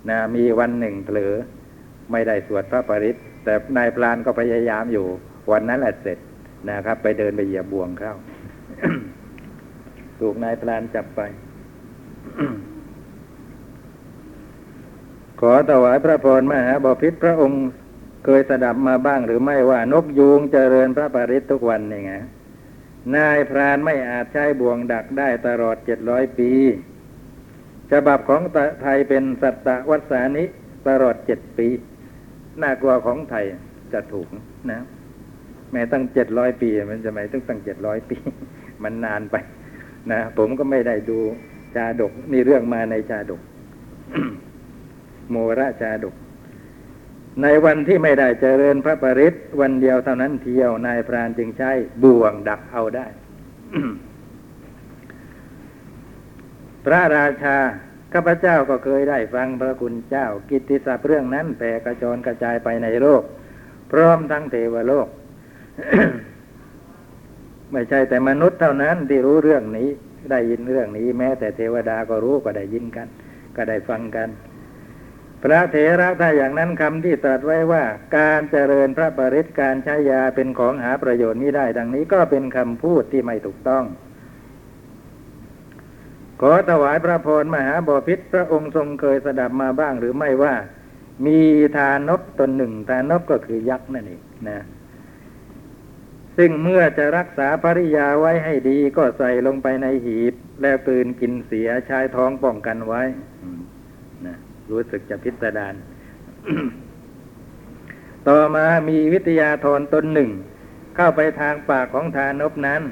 [0.09, 1.33] นะมีวันหนึ่งเผลอ
[2.11, 5.07] ไม่ได้สวดพระปริศแต่นายพรานก็พยายามอยู่
[5.51, 6.19] วันนั้นแหละเสร็จ
[6.71, 8.15] นะครับ ไปเดินไปเหยียบบ่วงเข้า
[10.23, 11.21] ถูกนายพรานจับไป
[15.41, 17.63] ขอถวายพระพรมหาบพิษพระองค์
[18.25, 22.13] เคยสดับมาบ้างหรือไม่ว่านกยูงเจริญพระปริศทุกวันนี่ไง
[23.17, 26.51] นายพรานไม่อาจใช้บ่วงดักได้ตลอดเจ็ดร้อยปี
[27.91, 28.43] ฉบับของ
[28.83, 30.45] ไทยเป็นสัตตวัสานิ
[30.89, 31.69] ตลอดเจ็ดปี
[32.63, 33.45] น่ากลัวของไทย
[33.93, 34.29] จะถูก
[34.71, 34.81] นะ
[35.73, 38.17] แม้ตั้งเจ็ดร้อยปี มันจะไม่ต้องตั้งเจ็ดร้อยปี
[38.83, 39.37] มันนานไป
[40.11, 41.19] นะผมก็ไม่ได้ดู
[41.75, 43.41] ชาดกนี่เรื่องมาในชาดก
[45.31, 46.15] โมระชาดก
[47.43, 51.71] ในวันที่ไม่ได้เจริญพระปริศวันเดียวเท่านั้นเที่ยวนายพรานจึงใช้
[52.03, 53.07] บ่วงดักเอาได้
[56.85, 57.57] พระราชา
[58.13, 63.23] ข้าพเจ้าก็เคยได้ฟังพระคุณเจ้า กิตติศัพท์เรื่องนั้นแผ่กระจรกระจายไปในโลก
[63.91, 65.09] พร้อมทั้งเทวโลก
[67.73, 69.89] ไม่ใช่แต่มนุษย์เท่านั้นที่รู้เรื่องนี้
[70.31, 73.09] ได้ยินเรื่องนี้ แม้แต่เทวดาก็รู้ก็ได้ยินกัน
[73.57, 74.29] ก็ได้ฟังกัน
[75.43, 77.85] พระเถระถ้าอย่างนั้นคำที่ตรัสไว้ว่า
[78.17, 83.85] การเจริญพระปริศการใช้ยาเป็นของหาประโยชน์นี้ได้ ดังนี้ก็เป็นคำพูดที่ไม่ถูกต้อง
[86.41, 90.55] ขอถวายพระพรมหาบอพิษพระองค์ทรงเคยสดับมาบ้างหรือไม่ว่า
[91.27, 91.39] มี
[91.77, 94.59] ทานบตนหนึ่งทานบก็คือยักษ์นั่นเองนะ
[96.39, 103.03] ซึ่งเมื่อจะรักษาภริยาไว้ให้ดีก็ใส่ลงไปในหีบ แล้วปืนกินเสียชายท้องป้องกันไว้
[104.27, 104.37] นะ
[104.71, 105.75] รู้สึกจะพิสดาร
[108.29, 110.31] ต่อมามีวิทยาธรตนหนึ่ง
[110.97, 112.83] เข้าไปทางปากของทานบนั้น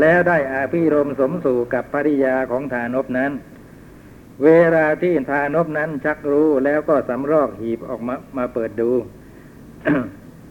[0.00, 3.32] แล้วได้อาภิรมสมสู่กับภริยาของทานบนั้น
[4.44, 8.90] เวลาที่ทานบนั้นชักรู้แล้วก็สำรอกหีบออกมามาเปิดดู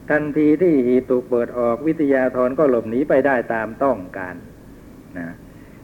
[0.09, 4.35] ทันทีที่หีบถูกเปิดออกวิทยาธรก็หลบหนีไปได้ตามต้องการ
[5.17, 5.27] นะ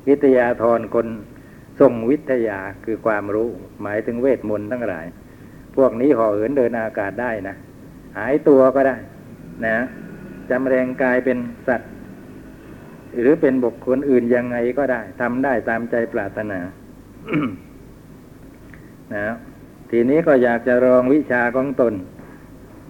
[0.07, 1.07] วิทยาธรคน
[1.79, 3.49] ทรงวิทยาคือความรู้
[3.81, 5.05] หมายถึงเวทมนต์ทั้งหลาย
[5.75, 7.55] พวกนี้ห่อเหินเดินอากาศได้นะ
[8.17, 8.97] หายตัวก็ได้
[9.65, 9.77] นะ
[10.49, 11.91] จำแรงกายเป็นสัตว์
[13.19, 16.59] หรือเป็นบุคคลอื่นยังไงก็ได้ทำได้ตามใจปรารถนา
[19.15, 19.27] นะ
[19.89, 21.93] ทีนี้ก็อยากจะลองวิชาของตน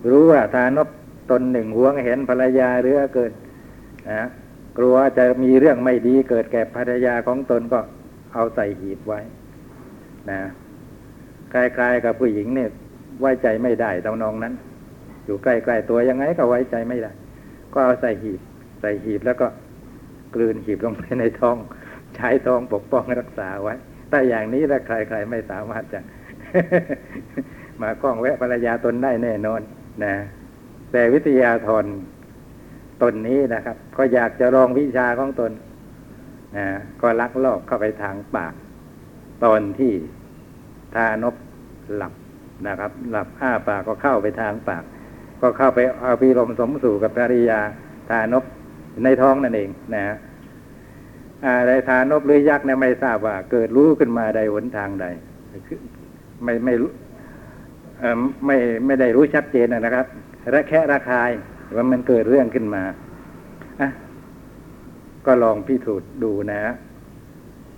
[0.10, 0.90] รู้ว่าทานบ
[1.34, 3.32] ตนหนึ่งห่วงเห็นภรรยาเรือเกิด
[4.12, 4.24] นะ
[4.78, 7.80] กลัวจะมีเรื่องไม่ดีเกิดแก่ภรรยาของตนก็
[8.34, 9.20] เอาใส่หีบไว้
[10.32, 10.42] นะ
[11.54, 12.70] คล้ายๆกับผู้หญิงเนี่ย
[13.22, 14.54] ไว้ใจไม่ได้ตำนองนั้น
[15.26, 17.12] อยู่ใกล้ๆตัวยังไงก็ไว้ใจไม่ได้
[17.74, 18.40] ก็เอาใส่หีบ
[18.82, 19.48] ใส่หีบแล้วก็
[20.36, 21.58] กลืนหีบลงไปในท้อง
[22.16, 23.74] ใช้ท้องปกป้องรักษาไว้
[24.10, 26.00] แต่อย่างนี้ถ้าใครๆไม่สามารถจะ
[27.82, 29.62] มาก้องแวะภรรยาตนได้แน่นอน
[30.04, 30.14] นะ
[30.94, 31.86] แต่วิทยาธร
[33.02, 35.52] ตนนี้นะครับ ก็อยากจะลองวิชาของตน
[36.58, 36.66] นะ
[37.02, 38.54] ก็ลักลอบเข้าไปทางปาก
[39.44, 39.94] ตอนที่
[40.96, 41.36] ทานบ
[41.96, 42.14] หลับ
[42.68, 44.84] นะครับ หลับอ้าปากก็เข้าไปทางปาก
[45.42, 47.60] ก็เข้าไปเอาพิรมสมสู่กับภริยา
[48.10, 48.44] ทานบ
[49.04, 50.16] ในท้องนั่นเองนะฮะ
[51.46, 55.06] อะไรทานบหรือยักษ์เนี่ยไม่ทราบว่า เกิดรู้ขึ้นมาใดหนทางใด
[56.44, 56.74] ไม่ไม่
[58.46, 60.08] ไม่ไม่ได้รู้ชัดเจนนะครับ
[60.54, 61.32] ระแคะระคาย
[61.76, 62.84] ว่ามันเกิดเรื่องขึ้นมา
[63.82, 63.90] อะ
[65.26, 66.62] ก็ลองพิสูจน์ดูนะ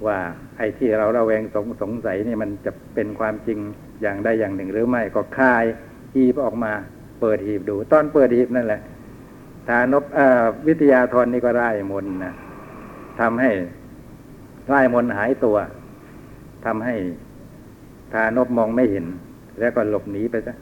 [0.05, 0.17] ว่า
[0.57, 3.59] ไอ้ที่เราราแวงสงสงสัยนี่มันจะเป็นความจริง
[4.01, 5.63] อย่างใดอย่างหนึ่งหรือไม่ก็คาย
[6.13, 6.71] หีบออกมา
[7.21, 8.81] เปิดหีบดู ตอนเปิดหีบนั่นแหละ
[9.67, 10.03] ทานบ
[10.67, 12.33] วิทยาธรนี่ก็ได้มนนะ
[13.19, 13.51] ทำให้
[14.69, 15.57] ไล่มนหายตัว
[16.65, 16.95] ทำให้
[18.13, 19.05] ทานบมองไม่เห็น
[19.59, 20.53] แล้วก็หลบหนีไปซะ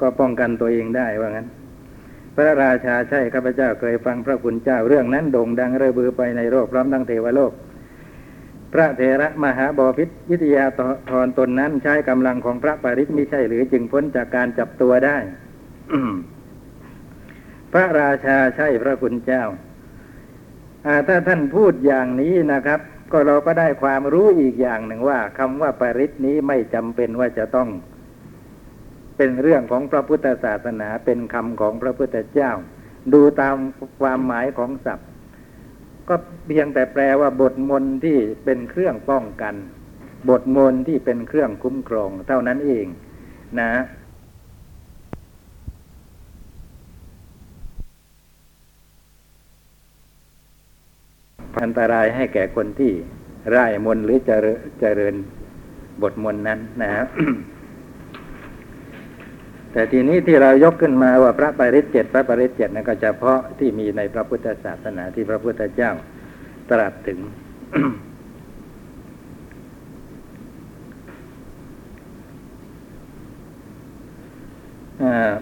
[0.00, 1.48] ก็ป้องกันตัวเองได้ว่างั้น
[2.34, 7.52] พระราชาใช่ข้าพเจ้าเคยฟังพระคุณเจ้าเรื่องนั้นโด่งดังเร่อบือไปในโลกพร้อมทั้งเทวโลก
[8.72, 10.66] พระเถระมหาบอพิษวิทยา
[11.10, 15.16] ธรตนนั้นใช้กำลังของพระปริศมิใช่หรือจึงพ้นจากการจับตัวได้
[17.72, 19.44] พระราชาใช่พระคุณเจ้า
[21.08, 22.80] ถ้าท่านพูดอย่างนี้นะครับ
[23.12, 27.68] ก็เราก็ได้ความรู้อีกอย่างหนึ่งว่าคำว่าปริศนี้ไม่จำเป็นว่าจะต้อง
[29.22, 32.50] เป็นเรื่องของพระพุทธศาสนาเป็นคำของพระพุทธเจ้า
[33.12, 33.56] ดูตาม
[34.00, 35.08] ความหมายของศัพท์
[36.08, 36.14] ก็
[36.46, 39.54] เพียงแต่แปลว่าบทมนที่เป็นเครื่องป้องกัน
[40.28, 42.86] บทมนที่เป็นเครื่องคุ้มครอง เท่านั้นเอง
[43.60, 43.72] นะ
[51.62, 52.92] อันตรายให้แก่คนที่
[53.50, 55.14] ไร่ายมนหรือเจริญเจริญ
[56.02, 57.08] บทมนนั้นนะครับ
[59.72, 65.92] แต่ทีนี้ที่เรายกขึ้นมาว่าพระปริศเจ็ดพระปริศเจ็ดนั่นก็เฉพาะที่มีในพระพุทธศาสนาที่พระพุทธเจ้า
[66.70, 67.18] ตรัสถึง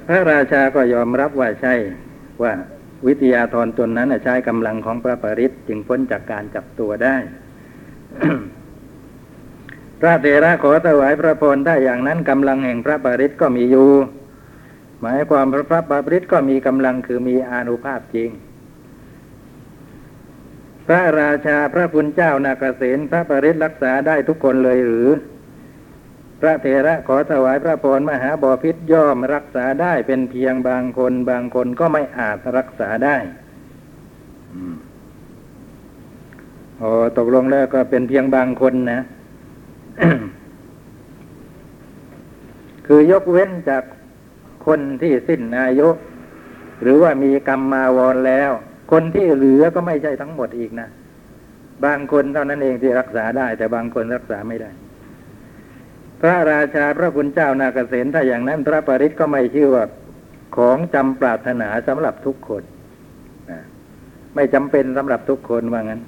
[0.06, 1.74] พระราชาก็ยอมรับว่าใช่
[2.42, 2.52] ว่า
[3.06, 7.16] วิทยาธรตนนั้นใช้กำลังของพระปริศจึงพ้นจากการจับตัวได้
[10.00, 13.88] พระเถระขอถวายพระพรได้อย่างนั้นกำลังแห่งพระปริศก็มีอยู่
[15.02, 18.30] หมายความพระพระปริศก็มีกำลังคือมีอานุภาพจริง
[20.86, 25.08] พระราชาพระพุนเจ้านาเกษตพระปริศรักษาได้ทุกคนเลยหรือ
[26.40, 33.16] พระเถระขอถวายพระพรมหาบอพิษย่อมรักษาได้เป็นเพียงบางคนบางคนก็ไม่อาจรักษาได้
[36.78, 39.00] โอ้ตกลงแล้วก็เป็นเพียงบางคนนะ
[42.86, 43.84] คือยกเว้นจาก
[44.68, 45.88] คนที่สิ้นอายุ
[46.82, 48.50] หรือว่ามีกรรมมาวรแล้ว
[48.92, 50.88] คนที่เหลือก็ไม่ใช่ทั้งหมดอีกนะ
[51.84, 54.70] บางคนเท่านั้นเองที่รักษาได้ แต่บางคนรักษาไม่ได้
[56.20, 59.84] พระราชาพระคุณเจ้านาเกษตถ้าอย่างนั้นพระปริศก็ไม่ชื่อว่า
[60.56, 62.62] ของจำปรารถนาสำหรับทุกคน
[64.34, 66.00] ไม่จำเป็นสำหรับทุกคนว่างั้น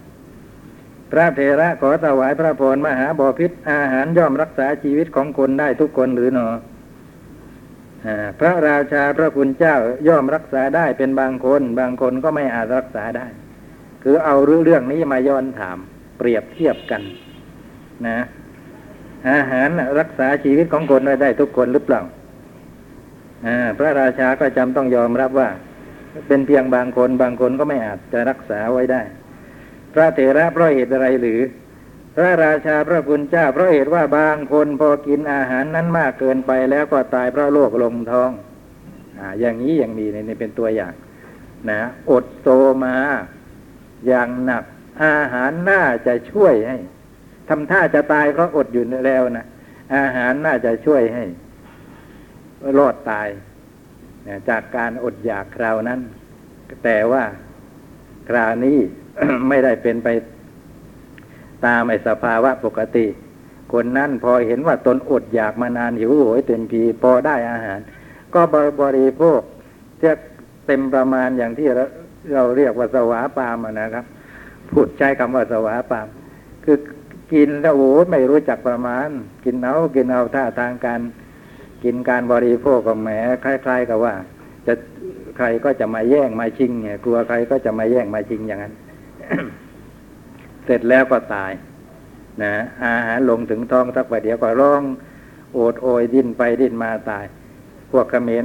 [1.11, 6.49] พระเถระขอถวายพระพรมหาบอพิษอาหารย่อมรักษาชีวิตของคนได้ทุกคนหรือหนอ
[8.39, 9.77] พระราชาพระคุณเจ้า
[10.09, 13.27] ย่อมรักษาได้เป็นบางคน บางคนก็ไม่อาจรักษาได้
[14.03, 15.79] คือเอาเรื่องนี้มาย้อนถาม
[16.19, 17.03] เปรียบเทียบกัน
[18.07, 18.21] นะ
[19.31, 19.69] อาหาร
[20.01, 22.03] รักษาชีวิตของคนไว้ได้ทุกคนหรือเปล่า
[23.79, 25.49] พระราชาก็จำต้องยอมรับว่า
[26.27, 29.03] เป็นเพียงบางคน บางคนก็ไม่อาจจะรักษาไว้ได้
[29.95, 31.41] พระเถระเพราะเหตุอะไรหรือ
[32.15, 38.31] พระราชาพระคุณเจ้าเพราะเหตุว่าบางคนพอกินอาหารนั้นมากเกินไปแล้วก็ตายเพราะโรคลงท้อง
[39.19, 40.93] อ่าอย่างนี้อย่างนี้นี่เป็นตัวอย่าง
[41.71, 42.51] นะ อดโต
[42.85, 42.97] มา
[44.09, 44.65] อย่างหนัก
[45.05, 46.77] อาหารน่าจะช่วยให้
[47.49, 49.47] ทำท่าจะตายก็อดอยู่แล้วนะ
[49.97, 51.25] อาหารน่าจะช่วยให้
[52.79, 53.29] รอดตาย
[54.49, 56.01] จากการอดอยากคราวนั้น
[56.85, 57.25] แต่ว่า
[58.29, 58.79] คราวนี้
[59.49, 60.09] ไม่ได้เป็นไป
[61.67, 63.07] ตามไอสภาวะปกติ
[63.73, 67.81] คนนั้นพอเห็นว่าตนอดอยากมานานหิวโหยเต็มพีพอได้อาหาร
[68.35, 68.41] ก็
[68.83, 69.41] บริโภค
[69.99, 70.13] เทีย
[70.67, 71.69] เต็มประมาณอย่างที่
[72.35, 74.05] เราเรียกว่าสวาปามนะครับ
[74.71, 76.07] พูดใช้คำว่าสวาปาม
[76.65, 76.77] คือ
[77.33, 79.09] กินแล้วโอ้ไม่รู้จักประมาณ
[79.45, 81.01] กินเอากินเอาท่าทางการ
[81.85, 83.09] กินการบริโภคกับแหม
[83.45, 84.15] คล้าย ๆ กับว่า
[84.67, 84.75] จะ
[85.37, 88.75] ใครก็จะมาแย่งมาชิงเนี่ยกลัวใครก็จะมาแย่งมาชิงอย่างนั้น
[90.71, 91.53] ร็จแล้วก็ตาย
[92.43, 92.53] นะ
[92.85, 94.83] อาหารลงถึงท้องสักประเดี๋ยวก็ร้อง
[95.55, 97.25] โอดโอยดิ้นไปดิ้นมาตาย
[97.91, 98.45] พวกเขมร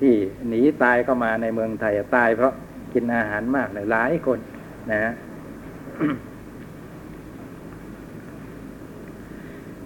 [0.00, 0.14] ที่
[0.48, 2.52] หนีตายเข้ามาในเมืองไทยตายเพราะ
[2.92, 4.38] กินอาหารมากเลยหลายคน
[4.92, 5.12] นะ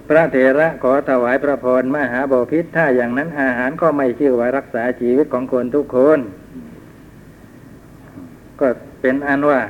[0.08, 6.18] พระเถระขอถวายพระพรมหาบพิษถ้าอย่างนั้นอาหารก็ไม่ชื่อว่ารักษาชีวิตของคนทุกคน
[8.60, 8.68] ก็
[9.00, 9.60] เป็นอันว่า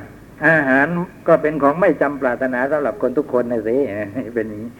[0.46, 0.86] อาหาร
[1.28, 3.76] ก็เป็นของไม่จำปรารถนาสำหรับคนทุกคนนะสิ
[4.34, 4.72] เป็นอย่างนี้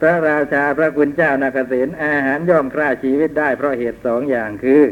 [0.00, 4.82] พระราชาพระคุณเจ้านาเกษตอาหารย่อมฆ่าชีวิตได้เพราะเหตุสองอย่างคือ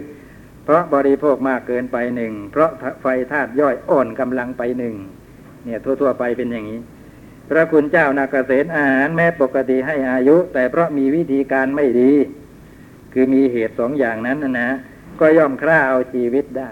[0.64, 2.70] เพราะบริโภคมากเกินไปหนึ่งเพราะ
[3.02, 4.94] ไฟธาตุย่อยอ่อนกำลังไปหนึ่ง
[5.64, 6.80] เนี่ยทั่วๆไปเป็นอย่างนี้
[7.50, 12.12] พระคุณเจ้านาเกษตอาหารแม้ปกติให้อายุ แต่เพราะมีวิธีการไม่ดี
[13.12, 14.70] คือมีเหตุสองอย่างนั้นนะ
[15.20, 16.70] ก็ย่อมฆ่าเอาชีวิตได้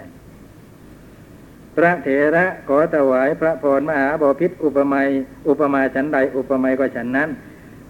[1.77, 5.01] พระเถระขอถวายพระพรมหาบพิษอุปมา
[5.49, 7.31] อุปมาฉันใดอุปมาก็ฉันนั้น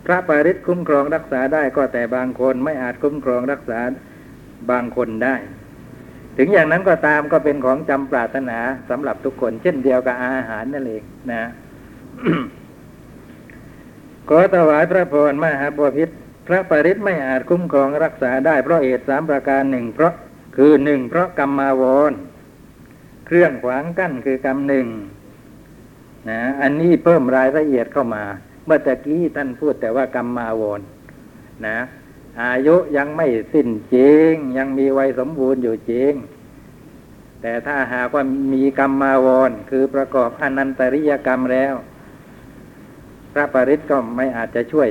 [0.05, 3.81] พระปริศคุ้มครองรักษาได้ก็แต่บางคนไม่อาจคุ้มครองรักษา
[4.71, 5.35] บางคนได้
[6.39, 8.59] ถึงอย่างนั้นก็ตามก็เป็นของจำปรารถนา
[8.91, 11.45] สำหรับทุกคน เช่นเดียวกับอาหารนั่นเองนะ
[14.29, 16.11] ขอถวายพระพรมหาบพิษ
[16.47, 20.13] พระปริศไม่อาจคุ้มครองรักษาได้เพราะเหตุสามประการหนึ่งเพราะ
[20.57, 22.13] คือหนึ่งเพราะกรรมาวร
[23.27, 24.87] เครื่องขวางกั้นคือกรรมหนึ่ง
[26.31, 28.25] นะอันนี้เพิ่มรายละเอียดเข้ามา
[28.65, 30.81] เมื่อตะกี้ท่านพูดแต่ว่ากรรมมาวร
[31.67, 31.79] นะ
[32.43, 36.13] อายุยังไม่สิ้นจริง ยังมีวัยสมบูรณ์อยู่จริง
[37.43, 41.75] แต่ถ้าหากว่ามีกรรมมาวรคือประกอบอนันตริยกรรมแล้ว
[43.33, 44.89] พระปริศก็ไม่อาจจะช่วย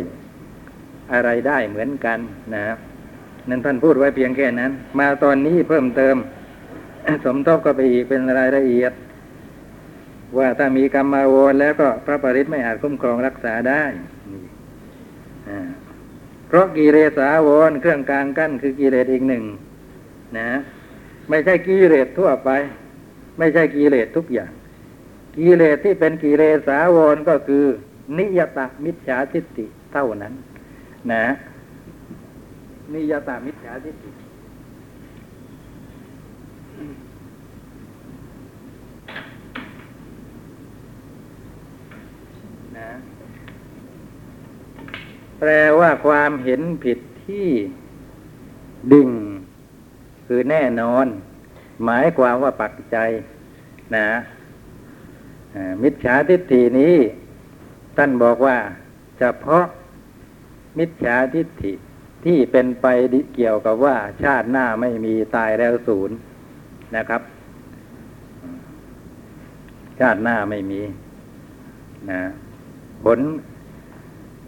[1.14, 2.20] อะไรได้เหมือนกัน
[2.54, 2.64] นะ
[3.50, 6.16] นั่นท่านพูดไว้เพียงแค่นั้น มาตอนนี้เพิ่มเติม
[7.26, 8.94] สมทบก็ไปอีกเป็นรายละเอียด
[10.38, 13.84] ว่าถ้ามีกรรมมาวนแล้วก็พระปริศไม่อาจคุ้มครองรักษาได้
[16.48, 19.44] เพราะกิเลสาวรเครื่องกลางกั้นคือกิเลสอีกหนึ่ง
[20.40, 20.50] นะ
[21.30, 22.50] ไม่ใช่กิเลสทั่วไป
[23.38, 24.52] ไม่ใช่กิเลสทุกอย่าง
[25.38, 27.66] กิเลสที่เป็นกิเลสาวรก็คือ
[28.18, 30.34] นิยตมิจฉาทิฏฐิเท่านั้น
[31.14, 31.26] นะ
[32.94, 34.12] นิยตมิจฉาทิฏฐิ
[42.78, 42.90] นะ
[45.40, 45.50] แปล
[45.80, 47.48] ว่าความเห็นผิดที่
[48.92, 49.10] ดิ่ง
[50.26, 51.06] คือแน่นอน
[51.86, 52.98] หมายความว่าปักใจ
[53.96, 54.08] นะ
[55.82, 56.96] มิจฉาทิฏฐินี้
[57.98, 58.58] ท่านบอกว่า
[59.20, 59.66] เฉพาะ
[60.78, 61.74] มิจฉาทิฏฐิ
[62.26, 62.86] ที่เป็นไป
[63.36, 66.16] เกี่ยวกับว่าชาติหน้าไม่มีตายแล้วศูนย์
[66.96, 67.22] นะครับ
[70.00, 70.82] ชาติหน้าไม่มี
[72.10, 72.22] นะ
[73.04, 73.20] ผล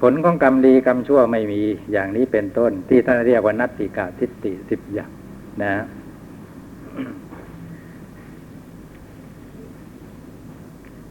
[0.01, 5.11] ผลของกรรมดีกรรมชั่วไม่มีอย่างนี้เป็นต้น ที่ท่านเรียกว่านัตติกาทิฏฐิสิบอย่าง
[5.63, 5.73] นะ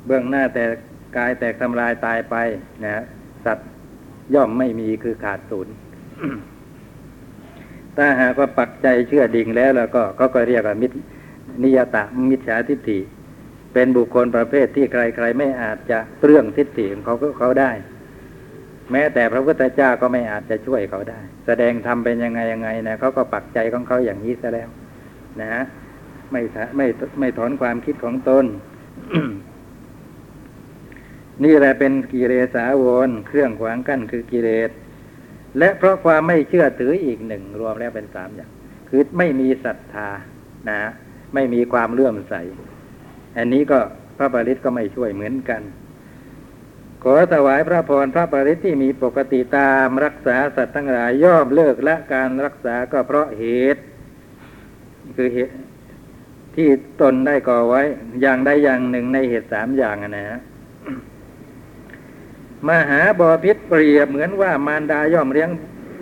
[0.07, 0.65] เบื้องหน้าแต่
[1.17, 2.37] กายแตกทำลายตายไป
[2.85, 3.03] นะ
[3.45, 3.69] สัตว์
[4.35, 5.75] ย่อมไม่มีคือขาดศูนย์
[7.97, 10.97] ถ้าหากว่าปักใจเชื่อดิ่งแล้วแล้วก็เขาก็เรียกว่ามิตร
[11.63, 13.01] นิยตะมิจฉาทิฏฐิ
[13.73, 17.71] เป็นบุคคลประเภทที่ใครๆไม่อาจจะเรื่องทิฏฐิของเขาเขาได้
[18.93, 24.69] แม้แต่พระพุทธเจ้าก็ไม่อาจจะช่วยเขาได้ แสดงทำเป็นยังไงยังไงนะเขาก็ปักใจของเขาอย่างนี้ซะแล้ว
[25.41, 25.63] นะฮะ
[26.33, 26.43] ไม่
[26.77, 26.87] ไม่
[27.21, 28.45] ไม่ถอนความคิดของตน
[31.45, 34.71] นี่แหละเป็นกิเลสาวรเครื่องขวางกั้นคือกิเลส
[35.59, 38.51] และเพราะความไม่เชื่อถืออีกหนึ่งรวมแล้วเป็นสามอย่าง
[38.89, 40.09] คือไม่มีศรัทธา
[40.71, 40.81] นะ
[41.35, 42.35] ไม่มีความเลื่อมใส
[43.37, 43.79] อันนี้ก็
[44.17, 45.63] พระปริตก็ไม่ช่วยเหมือนกัน
[47.03, 53.83] ขอถวายพระพรพระปริตที่มีปกติตามรักษาสัตว์ทั้งหลายย่อมเลิกและการรักษาก็เพราะเหตุ
[55.17, 55.55] คือเหตุ
[56.57, 56.69] ที่
[57.01, 57.83] ตนได้ก่อไว้
[58.21, 60.41] อย่างใดอย่างหนึ่งในเหตุสามอย่างนะฮะ
[62.69, 65.51] มหาบอพิษเปรียบเหมือนว่ามารดาย่อมเลี้ยง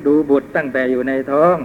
[0.07, 1.57] ดูบุตรตั้งแต่อยู่ในท้อง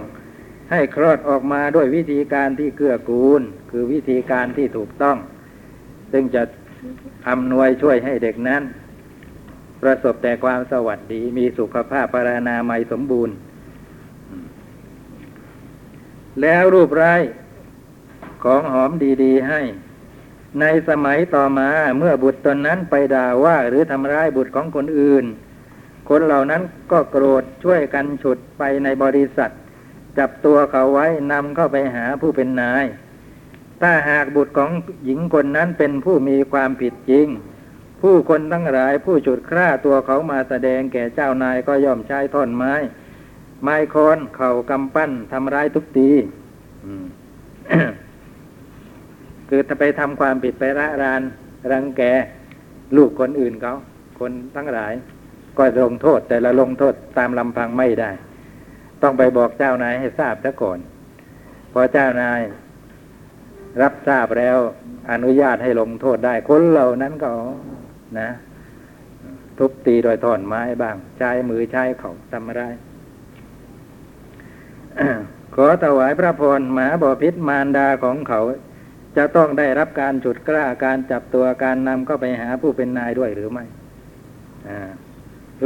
[0.70, 5.16] ให้คลอดออกมาด้วยวิธีการที่เกื้อกูล คือวิธีการที่ถูกต้อง
[6.12, 6.42] ซึ่งจะ
[7.28, 8.62] อำนวยช่วยให้เด็กนั้น
[9.82, 13.34] ประสบแต่ความสวัสดี มีสุขภาพปรานามัยสมบูรณ์
[16.42, 17.14] แล้วรูปไร้
[18.44, 18.90] ของหอม
[19.22, 19.60] ดีๆ ให้
[20.60, 25.24] ในสมัยต่อมาเมื่อบุตรตนนั้นไปด่าว่าหรือทำร้ายบุตรของคนอื่น
[26.08, 26.62] คนเหล่านั้น
[26.92, 29.50] ก็โกรธช่วยกันฉุดไปในบริษัท
[30.18, 32.84] จับตัวเขาไว้นำเข้าไปหาผู้เป็นนาย
[33.82, 34.70] ถ้าหากบุตรของ
[35.04, 37.26] หญิงคนนั้นเป็นผู้มีความผิดจริง
[38.02, 42.74] ผู้คนทั้งหลายผู้ฉุดคร่าตัวเขามาแสดงแก่เจ้านายก็ย่อมใช้ท่อนไม้
[43.62, 46.10] ไม้คอนเข่ากำปั้นทำร้ายทุกตี
[49.48, 51.22] คือถ้าไปทำความผิดไประราน
[51.72, 52.02] รังแก
[52.96, 53.74] ลูกคนอื่นเขา
[54.20, 54.92] คนทั้งหลาย
[55.58, 58.10] ก็ลงโทษ แต่ละลงโทษตามลำพังไม่ได้
[59.02, 60.78] ต้องไปบอกเจ้านายให้ทราบซะก่อน
[61.72, 62.40] พอเจ้านาย
[63.82, 64.58] รับทราบแล้ว
[65.10, 67.30] อนุญาตให้ลงโทษได้ คนเหล่านั้นก็
[68.20, 68.30] นะ
[69.58, 72.62] ทุบตีโดยถอนไม้บ้าง ใช้มือใช้เขาทำอะไร
[75.54, 78.40] ขอถวายพระพรหมาบพิษมารดาของเขา
[79.16, 83.64] จะต้องได้รับการฉุดกล้าการจับตัวการนำเข้าไปหาผู้เป็นนายด้วยหรือไม่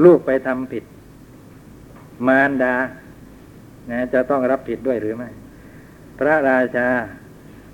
[0.04, 0.84] ลูกไปทำผิด
[2.28, 2.74] มารดา
[3.90, 5.30] นะจะต้องรับผิดด้วยหรือไม่
[6.18, 6.88] พระราชา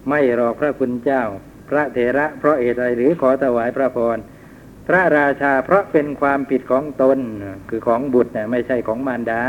[0.09, 1.23] ไม่รอพระคุณเจ้า
[1.69, 4.19] พระเถระเพราะเหตุใดหรือขอถวายพระพร
[4.87, 7.19] พระราชาเพราะเป็นความผิดของตน
[7.69, 9.41] คือของบุตรนี่ยไม่ใช่ของมารดา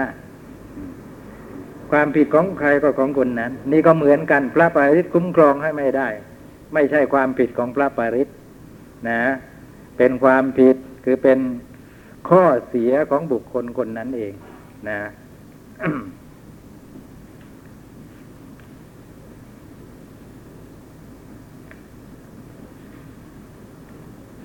[1.92, 6.08] ความผิดของใครก็ของคนนั้น นี่ก็เหมือนกันพระปาริตคุ้มครองให้ไม่ได้
[6.74, 8.28] ไม่ใช่ความผิดของพระปาริต
[9.10, 9.22] นะ
[9.98, 11.40] เป็นความผิดคือเป็น
[12.30, 14.34] ข้อเสียของบุคคลคนนั้นเอง
[14.90, 15.00] นะ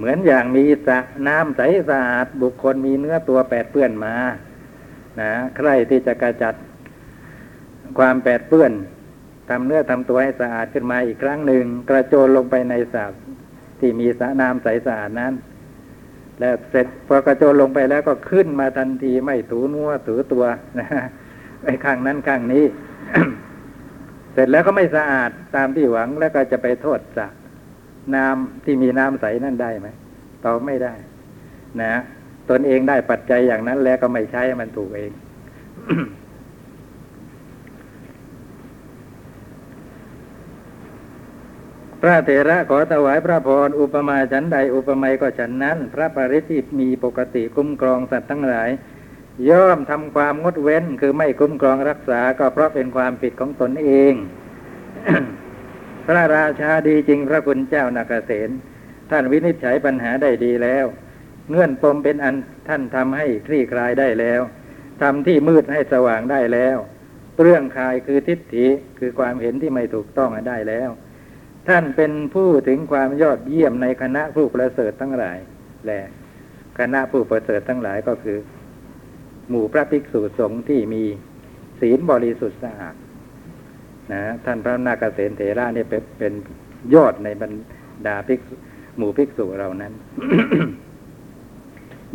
[0.04, 0.98] มือนอย่างมีสระ
[1.28, 4.14] น้ำใสสะอาดบุคคลมีเนื้อตัวแปดเปื้อนมา
[5.20, 6.54] นะใครที่จะกระจัด
[7.98, 8.72] ความแปดเปื้อน
[9.48, 13.04] ทำเนื้อทำตัวให้สะอาดขึ้นมาอีกครั้งหนึ่ง กระโจนลงไปในสระ
[13.80, 15.34] ที่มีสระน้ำใสสะอาดนั้น
[16.40, 20.44] แล้วเสร็จพอกระโจนลงไปแล้วก็ขึ้นมาทันทีไม่ถูนัวถูตัว
[20.78, 20.86] นะ
[21.64, 22.64] ไอ้ข้างนั้นข้างนี้
[24.32, 27.28] เสร็จแล้วก็ไม่สะอาดตามที่หวังแล้วก็จะไปโทษสระ
[28.16, 29.88] น้ำที่มีน้ำใสนั่นได้ไหม
[30.44, 30.94] ตอบไม่ได้
[31.82, 31.94] นะ
[32.50, 35.12] ตนเองได้ปัจจัยอย่างนั้นแล้วก็ไม่ใช้มันถูกเอง
[42.00, 48.70] พระเถระขอถวายพระพรอุปมาฉันใดอุปไมยก็ฉันนั้น พระปริจิตมีปกติคุ้มครองสัตว์ทั้งหลาย
[49.50, 54.14] ย่อมทำความงดเว้นคือไม่คุ้มครองรักษา ก็เพราะเป็นความผิดของตนเอง
[56.06, 58.50] พระราชาดีจริงพระคุณเจ้านาเกษต
[59.10, 60.86] ท่านวินิจฉัยปัญหาได้ดีแล้ว
[61.50, 62.36] เงื่อนปมเป็นอัน
[62.68, 64.40] ท่านทำให้คลี่คลายได้แล้ว
[65.02, 66.76] ทำที่มืดให้สว่างได้แล้ว
[67.42, 68.66] เรื่องคลายคือทิฏฐิ
[68.98, 70.90] คือความเห็นที่ไม่ถูกต้องได้แล้ว
[71.68, 75.38] ท่านเป็นผู้ถึงความยอดเยี่ยมในคณะผู้ประเสริฐทั้งหลาย
[75.86, 76.02] แหละ
[76.78, 78.38] คณะผู้ประเสริฐทั้งหลายก็คือ
[79.48, 81.04] หมู่พระภิกษุสงฆ์ที่มี
[81.80, 82.94] ศีลบริสุทธิ์สะอาด
[84.12, 85.86] นะท่านพระนาคเษนเถระเนี่ย
[86.18, 86.32] เป็น
[86.94, 87.52] ยอดในบรร
[88.06, 88.54] ดาภิกษุ
[88.96, 89.92] หมู่ภิกษุเรานั้น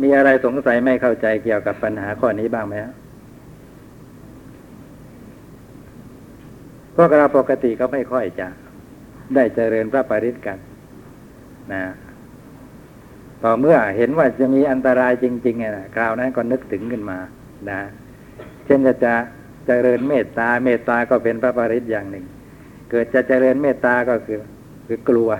[0.02, 2.92] มีอะไรสงสัยไม่เข้าใจเกี่ยวกับปัญหาข้อนี้บ้างไหมครับ
[6.96, 8.48] พวกเราปกติก็ไม่ค่อยจะ
[9.34, 10.58] ได้เจริญพระปริตกัน
[11.72, 11.82] นะ
[13.42, 17.18] ต่อเมื่อเห็นว่าจะมีอันตรายจริงๆนะคราวนั้นก็นึกถึงขึ้นมา
[17.70, 17.80] นะ
[18.64, 19.14] เช่นจะ
[19.70, 22.24] เจริญเมตตา เมตตาก็เป็นพระปริตอย่างหนึ่ง
[22.90, 24.40] เกิดจะเจริญเมตตาก็คือ
[24.86, 25.30] คือกลัว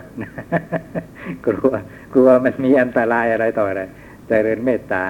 [1.46, 1.70] กลัว
[2.14, 3.82] กลัวมันมีอันตรายอะไรต่ออะไร
[4.28, 5.04] เจริญเมตตา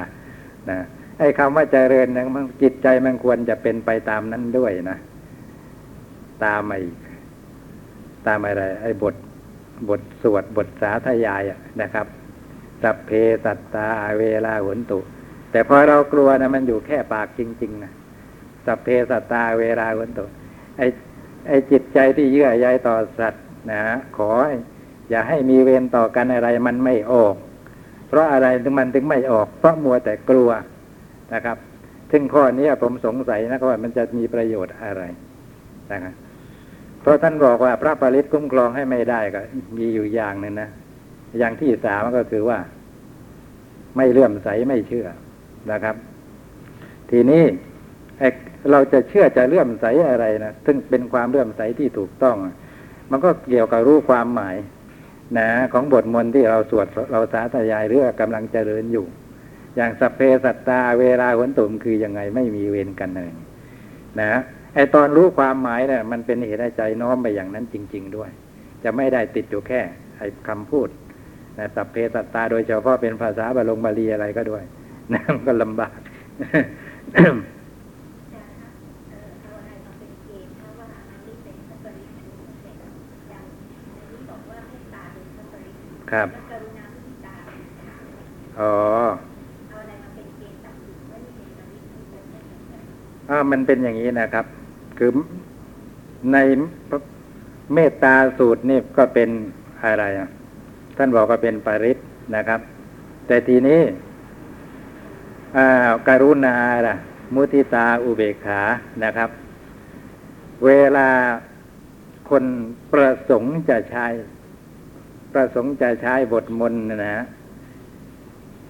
[0.71, 0.79] นะ
[1.18, 4.99] ไอ้คำว่าเจริญนะมันจิตใจมันควรจะเป็นไปตามนั้นด้วยนะ
[6.45, 6.81] ตามไอ้
[8.27, 9.14] ตามอะไร ไอ้บท
[9.89, 11.43] บทสวดบทสาธยาย
[11.83, 12.07] นะครับ
[12.83, 13.11] สัพเพ
[13.45, 14.99] สัตตาเวลาหุนตุ
[15.51, 17.93] แต่พอเรากลัวนะมันอยู่แค่ปากจริง ๆ นะ
[18.67, 20.25] สัพเพสัตตาเวลาหุนตุ
[20.79, 20.87] ไอ้
[21.49, 23.83] ไอ้จิตใจที่เยื่อใยต่อสัตว์นะ
[24.17, 24.31] ขอ
[25.11, 27.35] อย่าให้มีเวรต่อกันอะไรมันไม่ออก
[28.09, 30.51] เพราะอะไรถึงมันถึงไม่ออก เพราะมัวแต่กลัว
[31.35, 31.57] นะครับ
[32.11, 35.03] ซึ่งข้อนี้ผมสงสัยนะว่ามันจะมีประโยชน์อะไร
[35.93, 36.15] นะครับ
[37.01, 39.41] เพราะท่านบอกว่าพระปริตคุ้มครองให้ไม่ได้ก็
[39.77, 40.69] มีอยู่อย่างหนึ่งนะ
[41.39, 42.59] อย่างที่สามก็คือว่า
[43.97, 45.07] ไม่เลื่อมใสไม่เชื่อ
[45.73, 45.97] นะครับ
[47.11, 47.43] ทีนี้
[48.71, 52.37] เราจะเชื่อจะเลื่อมใสอะไรนะซึ่งเป็นความเลื่อมใสที่ถูกต้อง
[53.11, 54.57] มันก็เกี่ยวกับรู้ความหมาย
[55.39, 59.07] นะของบทมนต์ที่เราสวดเราสาธยายเรื่องกำลังเจริญอยู่
[59.77, 63.33] อย่างสัพเพสัตตาเวลาหนตุมคือยังไงไม่มีเวรกันเลย
[64.21, 64.41] นะ
[64.75, 68.31] ไอตอนรู้ความหมายเนี่ยมันเป็นเหตุให้ใจน้อมไปอย่างนั้นจริง ๆ ด้วย
[68.85, 69.81] จะไม่ได้ติดอยู่แค่
[70.18, 70.89] ไอคำพูด
[71.59, 74.64] นะสัพเพสัตตาโดยเฉพาะเป็นภาษาบาลงบาลีอะไรก็ด้วย
[75.12, 75.93] นะมันก็ลำบาก
[86.13, 86.29] ครับ
[88.59, 88.73] อ๋อ
[93.31, 94.47] อ่ามันเป็นอย่างนี้นะครับ
[94.99, 95.11] คือ
[96.33, 96.39] ใน
[97.75, 99.29] เมตตาสูตรนี่ก็เป็น
[99.83, 100.29] อะไรอะ
[100.97, 101.99] ท่านบอกว่าเป็นปริศ
[102.37, 102.61] นะครับ
[103.27, 103.81] แต่ทีนี้
[106.09, 106.57] การุณา
[106.89, 106.97] ล่ะ
[107.35, 108.61] มุติตาอุเบกขา
[109.05, 109.31] นะครับ
[110.65, 111.09] เวลา
[112.31, 112.45] คน
[112.93, 114.07] ประสงค์จะใช้
[115.35, 117.24] ประสงค์จะใช้บทมนต์นะ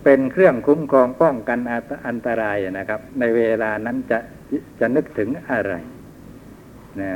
[0.04, 1.58] เป็นเครื่องคุ้มครองป้องกัน
[2.06, 4.18] อันตรายนะครับ ในเวลานั้นจะ
[4.80, 5.72] จะนึกถึงอะไร
[7.00, 7.12] นะ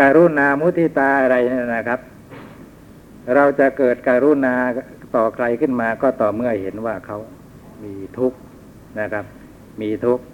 [0.00, 1.36] การุณามุทิตาอะไร
[1.76, 2.00] นะครับ
[3.34, 4.54] เราจะเกิดการุณา
[5.14, 7.18] ต่อใครขึ้นมาก็ต่อเมื่อเห็นว่าเขา
[7.84, 8.38] มีทุกข์
[9.00, 9.24] นะครับ
[9.80, 10.24] มีทุกข์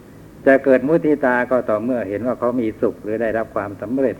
[0.46, 4.16] จะเกิดมุทิตาก็ต่อเมื่อเห็นว่าเขามีสุขหรือได้รับความสำเร็จ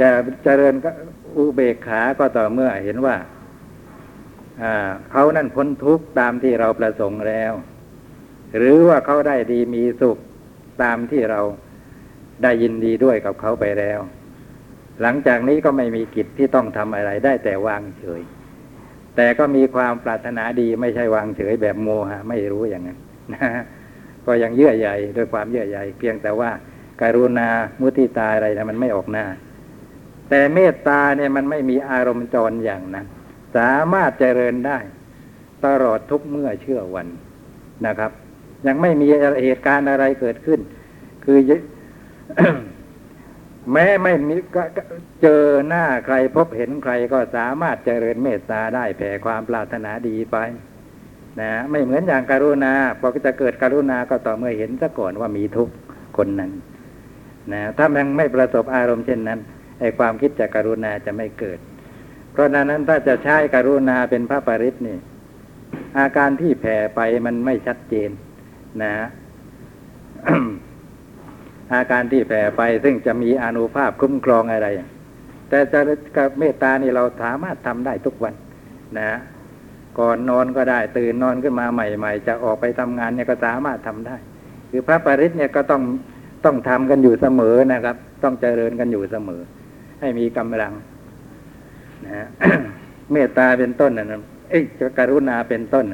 [0.00, 0.08] จะ
[0.44, 0.74] เจริญ
[1.36, 3.16] อุเบกขาก็ต่อเมื่อเห็นว่า
[5.10, 7.52] เขานั่นพ้นทุกข์ตามที่เราประสงค์แล้ว
[8.56, 10.18] หรือว่าเขาได้ดีมีสุข
[10.82, 11.40] ตามที่เรา
[12.42, 14.00] ได้ยินดีด้วยกับเขาไปแล้ว
[15.02, 18.22] หลังจากนี้ก็ไม่มีกิจที่ต้องทำอะไรได้แต่วางเฉย
[19.16, 22.98] แต่ก็มีความปรารถนาดีไม่ใช่วางเฉยแบบโมหะไม่รู้อย่างนั้น
[23.32, 23.62] นะ
[24.26, 26.50] ก็ยังเยื่อใยด้วยความเยื่อใยเพียงแต่ว่า
[27.02, 27.48] การุณา
[27.80, 29.24] มุติตาอะไรนะมันไม่ออกหน้า
[30.34, 33.06] แต่เมตตาเนี่ยมันไม่มีอารมณ์จรอย่างนั้น
[33.56, 34.78] สามารถเจริญได้
[35.64, 37.06] ตลอดทุกเมื่อเชื่อวัน
[37.86, 38.10] นะครับ
[38.66, 39.06] ยังไม่มี
[39.42, 40.60] เหตุการณ์อะไรเกิดขึ้น
[41.24, 41.38] คือ
[43.72, 44.36] แม้ไม่มี
[45.22, 50.36] เจอหน้าใครพบเห็นใครก็สามารถเจริญเมตตาได้แผ่ความปรารถนาดีไป
[51.40, 55.68] นะไม่เหมือนอย่างการุณาพอจะเกิดการุณาก็ต่อเมื่อเห็นซะก่อนว่ามีทุก
[56.16, 56.50] คนนั้น
[57.52, 59.40] นะถ้ายังไม่ประสบอารมณ์เช่นนั้น
[59.84, 61.58] อ้ความคิดจากการุณาจะไม่เกิด
[62.32, 64.98] เพราะนั้นถ้าจะใช้การุณาเป็นพระปริศนี่
[65.98, 68.10] อาการที่แผ่ไปมันไม่ชัดเจน
[68.82, 68.94] นะ
[71.74, 74.68] อาการที่แผ่ไปซึ่งจะมีอนุภาพคุ้มครองอะไร
[75.48, 75.80] แต่จะ
[76.16, 78.34] กับเมตตานี่เราสามารถทำได้ทุกวัน
[78.98, 79.10] นะ
[79.98, 84.16] ก่อนนอนก็ได้ ตื่นนอนขึ้นมาใหม่ ๆ จะออกไปทำงานเนี่ยก็สามารถทำได้
[84.70, 85.82] คือพระปริศเนี่ยก็ต้อง
[86.44, 89.40] ต้องทำกันอยู่เสมอนะครับ ต้องเจริญกันอยู่เสมอ
[90.04, 90.72] ให้มีกำลัง
[92.06, 92.26] นะ
[93.12, 94.62] เมตตาเป็นต้นนะเอ้ย
[94.98, 95.84] กรุณาเป็นต้น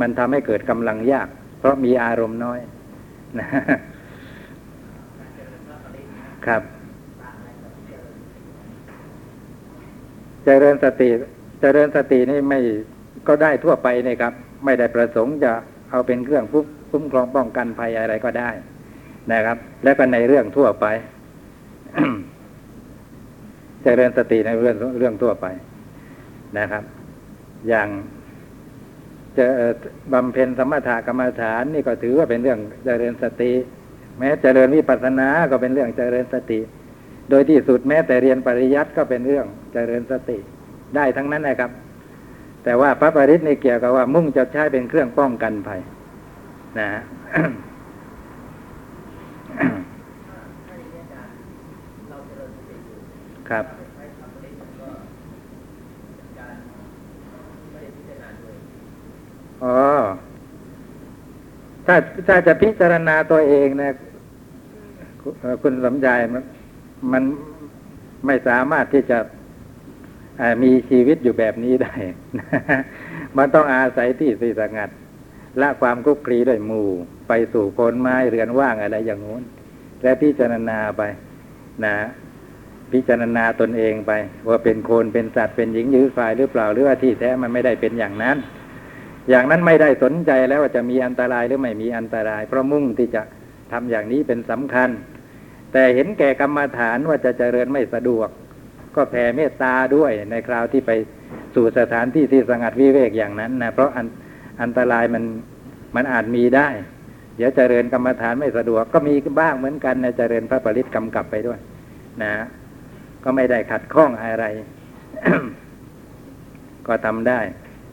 [0.00, 2.60] มันทำให้เกิดกำลังยาก เพราะมีอารมณ์น้อย
[3.38, 3.48] นะ
[6.46, 6.62] ครับ
[10.44, 11.08] เจริญสติ
[11.60, 12.58] เจริญสตินี่ไม่
[13.28, 14.32] ก็ได้ทั่วไปนี่ครับ
[14.64, 15.52] ไม่ได้ประสงค์จะ
[15.90, 18.50] เอาเป็นเครื่องปุ๊บคุ้มครองป้องกันภัยอะไรก็ได้
[19.32, 20.86] นะครับ แล้วก็ในเรื่องทั่วไป
[23.84, 25.46] เจริญสติในเรื่องเรื่องทั่วไป
[26.58, 26.84] นะครับ
[27.68, 27.88] อย่าง
[29.38, 29.46] จะ
[30.12, 33.52] บำเพ็ญสมถกรรมฐานนี่ก็ถือว่าเป็นเรื่องเจริญสติ
[34.18, 36.60] แม้เจริญวิปัสสนาก็เป็นเรื่องเจริญสติ
[37.30, 40.38] โดยที่สุดแม้แต่เรียนปริยัติก็เป็นเรื่องเจริญสติ
[40.96, 41.70] ได้ทั้งนั้นนะครับ
[42.64, 45.80] แต่ว่าพระปริศนี่เกี่ยวกับว่ามุ่งจะใช้เป็นเครื่องป้องกันภัย
[46.78, 46.88] นะ
[53.52, 53.66] ครับ
[59.64, 59.80] อ๋อ
[61.86, 61.96] ถ้า
[62.28, 63.92] ถ้าจะพิจารณาตัวเองนะ
[65.62, 66.42] คุณสมใจมัน
[67.12, 67.22] มัน
[68.26, 69.18] ไม่สามารถที่จะ
[70.62, 71.94] มีชีวิตอยู่แบบนี้ได้
[73.36, 74.90] มันต้องอาศัยที่สิสงัด
[75.60, 76.88] ละความคุกคลีด้วยหมู่
[77.28, 79.42] ไปสู่โคนไม้เรือนว่างอะไรอย่างงู้น
[80.02, 81.02] และพิจารณาไป
[81.84, 81.96] นะ
[82.92, 84.12] พิจารณาตนเองไป
[84.48, 88.36] ว่าเป็นคนเป็นสัตว์เป็นหญิงหรือฝ่ายหรือเปล่าหรือว่าที่แท้มันไม่ได้เป็นอย่างนั้น
[89.30, 93.22] อย่างนั้นไม่ได้สนใจแล้วว่าจะมีอันตรายหรือไม่มีอันตราย เพราะมุ่งที่จะ
[93.72, 94.90] ทำอย่างนี้เป็นสำคัญ
[95.72, 98.28] แต่เห็นแก่กรรมฐานว่าจะเจริญไม่สะดวก
[98.94, 100.90] ก็แผ่เมตตาด้วยในคราวที่ไป
[101.54, 104.06] สู่สถานที่ที่สงัดวิเวกอย่างนั้นนะเพราะอัน
[104.62, 105.24] อันตรายมัน
[105.96, 106.68] มันอาจมีได้
[107.36, 111.58] เดี๋ยวเจริญกรรมฐานไม่สะดวกก็มีบ้างเหมือนกันนะเจริญพระปริตกำกับไปด้วย
[112.22, 112.32] นะ
[113.24, 114.46] ก็ไม่ได้ขัดข้องอะไร
[116.86, 117.40] ก็ทำได้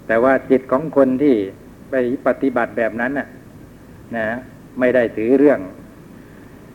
[0.07, 1.35] แต่ว่าจิตของคนที่
[1.89, 1.95] ไป
[2.27, 3.27] ปฏิบัติแบบนั้นน่ะ
[4.17, 4.27] นะ
[4.79, 5.59] ไม่ได้ถือเรื่อง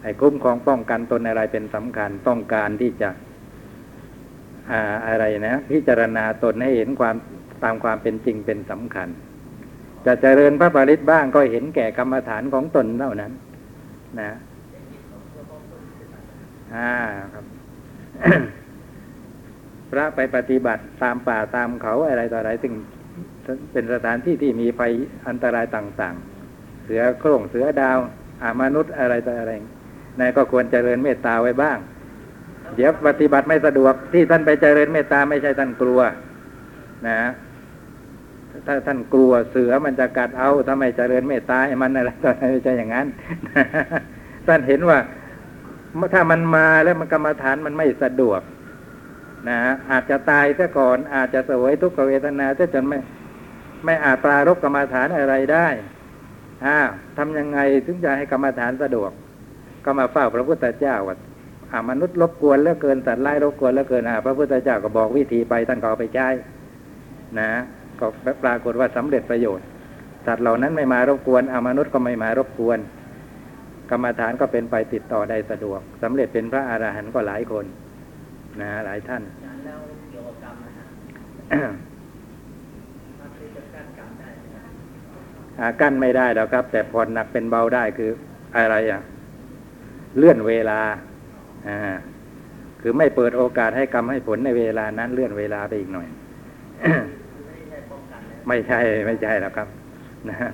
[0.02, 3.08] ไอ้คุ้มครองป้องกันตนอะไรเป็นสำคัญต้องการที่จะ
[4.70, 7.16] อาอะไรนะพิจารณาตนให้เห็นความ
[7.64, 9.08] ตามความเป็นจริงเป็นสำคัญ
[10.06, 13.32] จะเจริญพระปริตบ้างก็เห็นแก่กรรมฐานของตนเท่านั้น
[14.20, 14.30] นะ
[16.74, 16.92] อ่า
[17.32, 17.44] ครับ
[19.90, 22.72] พระไปปฏิบัติตามป่าตามเขาอะไรต่ออะไรซึ่ง
[23.72, 24.92] เป็นสถานที่ที่มีภัย
[25.28, 27.98] อันตรายต่างๆ เสือโคร่งเสือดาว
[28.42, 29.52] อามนุษย์อะไรต่ออะไร
[30.20, 31.78] นายก็ควรเจริญเมตตาไว้บ้าง
[32.76, 36.00] เดี๋ยวปฏิบัติไม่สะดวกที่ท่านไปเจริญเมตตาไม่ใช่ท่านกลัว
[37.08, 37.20] นะ
[38.66, 43.06] ถ้าท่านกลัวเสือมันจะกัดเอาทำไมเจริญเมตตาให้มันอะไรต่ออะไรไม่ใช่อย่างนั้น
[44.46, 44.98] ท่านเห็นว่า
[46.14, 48.40] ถ้ามันมาแล้วมันกรรมฐานมันไม่สะดวก
[49.48, 49.58] นะ
[49.90, 52.98] อาจจะตายซะก่อน อาจจะสวยทุกขเวทนาซะจนไม่
[53.84, 55.68] ไม่อาจปรารบกรรมฐานอะไรได้
[56.66, 56.78] อ่า
[57.16, 59.10] ทำยังไงถึงจะให้กรรมฐานสะดวก
[59.84, 61.16] ก็มาเฝ้าพระพุทธเจ้าว่า
[61.72, 66.28] อามนุษย์รบกวนแล้วเกินสัตว์ไล่รบกวนแล้วเกินอ่าพระพุทธเจ้าก็บอกวิธีไปท่านก็เอาไปใช้
[67.40, 67.50] นะ
[68.00, 68.06] ก็
[68.42, 69.66] ปรากฏว่าสำเร็จประโยชน์
[70.26, 72.78] สัตว์เหล่านั้นไม่มารบกวนอามนุษย์ก็ไม่มารบกวน
[73.94, 77.64] รรมฐานก็เป็นไปติดต่อได้สะดวกสำเร็จเป็นพระอาหารหันต์ก็หลายคน
[78.60, 79.78] นะหลายท่านอาจารย์แล้ว
[80.10, 80.86] เกี่ยวกับกรรมนะฮะ
[83.20, 84.72] มันจะกั้นกรรมได้ไหมครับ
[85.58, 88.10] อ่ากั้นไม่ได้แล้วครับ แต่ผ่อนหนักเป็นเบาได้คือ
[88.56, 89.00] อะไรอะ
[90.18, 90.80] เลื่อนเวลา
[91.68, 91.78] อ่า
[92.80, 96.08] คือไม่เปิดโอกาสให้กรรมให้ผลในเวลานั้นเลื่อนเวลาไปอีกหน่อย
[97.46, 99.68] ไม่ใช่ป้องกันเลยไม่ใช่ไม่ใช่แล้วครับ
[100.28, 100.50] นะฮะ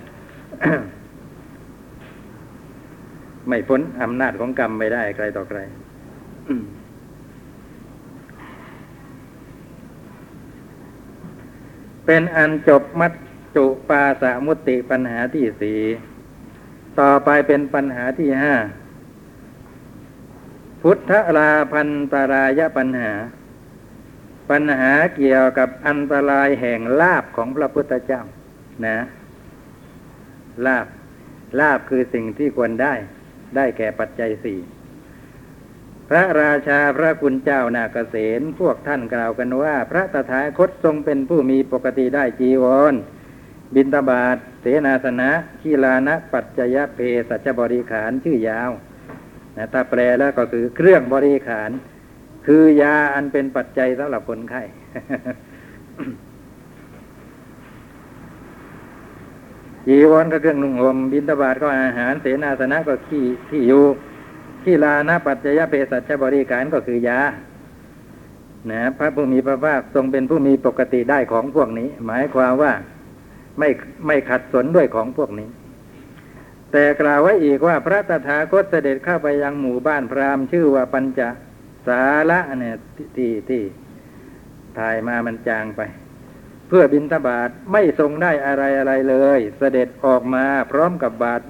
[3.49, 5.59] ไม่พ้นอำนาจของกรรมไม่ได้ใครต่อใคร
[12.05, 13.12] เป็นอันจบมัจ
[13.57, 15.80] จุปาสมุติปัญหาที่สี่
[17.01, 18.55] ต่อไปเป็นปัญหาที่ห้า
[20.82, 23.12] พุทธราพันตรายปัญหา
[24.51, 28.22] ปัญหาเกี่ยวกับอันตรายแห่งลาบของพระพุทธเจ้า
[28.86, 28.99] นะ
[30.66, 30.86] ลาบ
[31.61, 32.95] ลาบคือสิ่งที่ควรได้
[33.57, 34.61] ได้แก่ปัจจัยสี่
[36.09, 42.94] พระราชาพระคุณเจ้านาเกษตพวกท่านกล่าวกันว่า พระตถาคตทรงเป็นผู้มีปกติได้จีวร
[43.74, 45.30] บินตบาทเสนาสนะ
[45.61, 46.98] ขีลานะปัจจยเพ
[47.28, 48.70] สัจบริขารชื่อยาว
[49.57, 51.70] นะถ้าแปลแล้วก็คือเครื่องบริขาร
[52.46, 54.62] คือยาอันเป็นปัจจัยสำหรับคนไข้
[59.86, 63.84] จีวรก็เครื่องนุ่งห่มบินตบาทก็อาหารเสนาสนะก็ขี้ที่อยู่
[64.62, 67.18] ขี้ลานะปัจจยเภสัชบริการก็คือยา
[68.70, 72.72] นะพระผู้มีพระภาคทรงเป็นผู้มีปกติได้ของพวกนี้ หมายความว่า
[73.58, 73.68] ไม่
[74.06, 75.48] ไม่ขัดสนด้วยของพวกนี้
[76.72, 81.20] แต่กล่าวไว้อีกว่าพระตถาคตเสด็จเข้าไปยังหมู่บ้านพราหมณ์ชื่อว่าปัญจ
[81.86, 82.76] สาระเนี่ย
[83.16, 83.62] ที่ที่
[84.78, 85.80] ถ่ายมามันจางไป
[86.70, 91.40] เพื่อบินทบาทไม่ทรงได้อะไรอะไรเลย เสด็จออกมาพร้อมกับบาท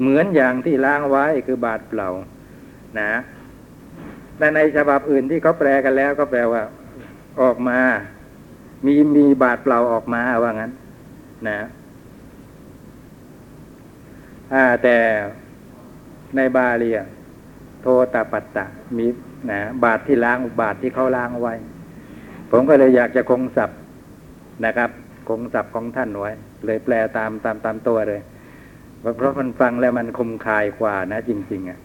[0.00, 2.10] เหมือนอย่างที่ล้างไว้คือบาทเปล่า
[3.00, 3.12] นะ
[4.38, 6.62] แต่ในฉบับอื่นที่เขาแปลกันแล้วก็แปลว่า
[7.40, 7.78] ออกมา
[8.86, 10.72] มีมีบาทเปล่าออกมาว่างั้น
[11.48, 11.58] นะ
[14.54, 14.96] อ่าแต่
[16.36, 16.90] ในบาลี
[17.82, 18.64] โทตปัตตะ
[18.96, 19.06] มี
[19.50, 21.54] นะบาทที่ล้างบาทที่เขาล้างไว้
[22.50, 23.78] ผมก็เลยอยากจะคงศัพท์
[24.64, 24.90] นะครับ
[25.28, 26.30] คงศัพท์ของท่านไว้
[26.66, 28.20] เลยแปลตามตามตามตัวเลย
[29.16, 31.78] เพราะมันฟังแล้วมันคมคายกว่านะ จริง ๆอะ่ะ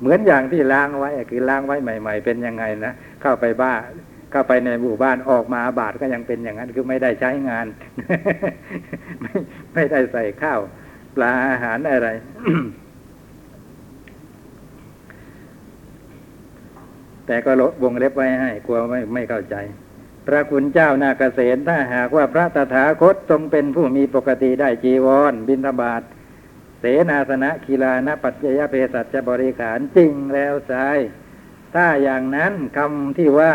[0.00, 3.74] เหมือนอย่างที่ล้างไว้คือล้างไว้ใหม่ ๆ เป็นยังไงนะเข้าไปบ้า
[4.32, 7.66] เข้าไปในหมู่บ้านออกมาบาทก็ยังเป็นอย่างนั้นคือไม่ได้ใช้งาน
[9.20, 9.32] ไม่
[9.74, 10.60] ไม่ได้ใส่ข้าว
[11.16, 12.08] ปลาอาหารอะไร
[17.26, 19.56] แต่ก็ลดวงเล็บไว้ให้กลัวไม่ไม่เข้าใจ
[20.32, 26.02] ระคุณเจ้านาเกษตถ้าหากว่าพระตถาคตทรงเป็นผู้มีปกติได้จีวร บิณฑบาต
[26.80, 30.88] เสนาสนะกีฬานะปัจจยเพสัชบริขารจริงแล้วใช่
[31.74, 33.52] ถ้าอย่างนั้นคำที่ว่า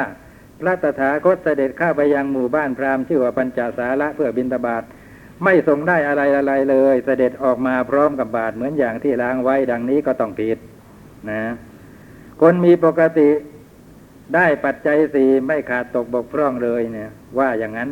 [0.59, 4.83] พระตถาคตเสด็จเข้าไปยังหมู่บ้านพราหมณ์ชื่อว่าปัญจสาระเพื่อบิณฑบาต
[5.43, 10.57] ไม่ทรงได้อะไรอะไรเลย เสด็จออกมาพร้อมกับบาทเหมือนอย่างที่ล้างไว้ดังนี้ก็ต้องผิด
[11.31, 11.43] นะ
[12.41, 13.29] คนมีปกติ
[14.33, 17.89] ได้ปัจจัยสี่ไม่ขาดตกบกพร่องเลยเนี่ย ว่าอย่างนั้น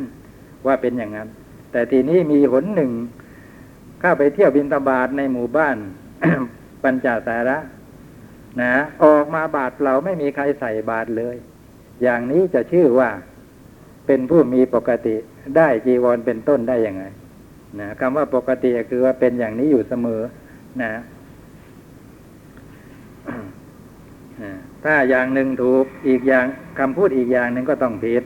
[0.66, 1.28] ว่าเป็นอย่างนั้น
[1.72, 2.92] แต่ทีนี้มีหนหนึ่ง
[4.00, 5.78] เข้าไปเที่ยวบินตบาทในหมู่บ้าน
[6.84, 7.58] ปัญจสาระ
[8.62, 8.74] นะ
[9.04, 11.36] ออกมาบาทเราไม่มีใครใส่บาทเลย
[12.04, 13.10] อย่างนี้จะชื่อว่า
[14.08, 15.16] เป็นผู้มีปกติ
[15.58, 17.04] ได้จีวรเป็นต้นได้ยังไง
[17.80, 20.22] นะคำว่าปกติคือว่าเป็นอย่างนี้อยู่เสมอ
[20.82, 20.92] นะ
[24.84, 26.46] ถ้าอย่างหนึ่งถูกอีกอย่าง
[26.80, 28.24] คำพูดอีกอย่างหนึ่งก็ต้องผิด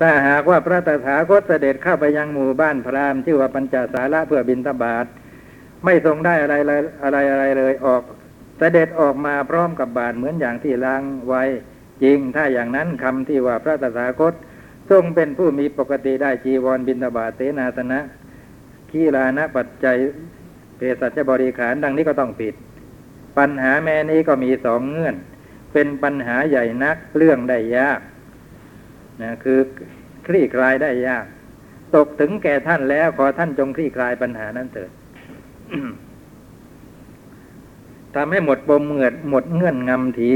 [0.00, 5.06] ถ้าหากว่าพระตถาคตเสด็จเข้าไปยังหมู่บ้านพราหมณ์ชื่อว่าปัญจสาระเพื่อบินทบาท
[5.84, 8.02] ไม่ทรงได้อะไรเลยอะไรอะไรเลยออก
[8.58, 11.42] เสด็จออกมาพร้อมกับบาทเหมือนอย่างที่ล้างไว้
[12.02, 14.34] จริง ถ้าอย่างนั้นคำที่ว่าพระตถาคต
[14.90, 18.00] ทรงเป็นผู้มีปกติได้จีวรบินทบาทเสนาสนะ
[18.90, 19.96] ขีลานะปัจจัย
[20.76, 22.54] เภสัชบริขารดังนี้ก็ต้องผิด
[23.38, 25.16] ปัญหาแม่นี้ก็มีสองเงื่อน
[25.72, 28.00] เป็นปัญหาใหญ่นักเรื่องได้ยาก
[29.22, 29.58] นะคือ
[30.26, 31.24] คลี่คลายได้ยาก
[31.96, 34.90] ตกถึงแก่ท่านแล้วขอท่านจงคลี่คลายปัญหานั้นเถิด
[38.14, 40.34] ทำให้หมดปมเหงือดหมดเงื่อนงำที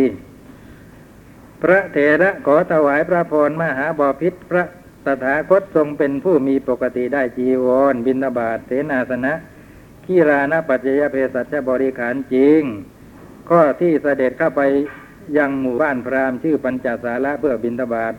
[1.62, 4.64] พระเถระขอถวายพระพรมหาบอพิษพระ
[5.04, 9.34] ตถาคตทรงเป็นผู้มีปกติได้จีวร บินาบาตเสนาสนะ
[10.04, 12.62] ขีรานะปัจจยเพสัชบริขารจริง
[13.52, 14.62] ข้อที่เสด็จเข้าไป
[15.38, 18.14] ยังหมู่บ้านพราหมณ์ชื่อปัญจสาระเพื่อบินทบาท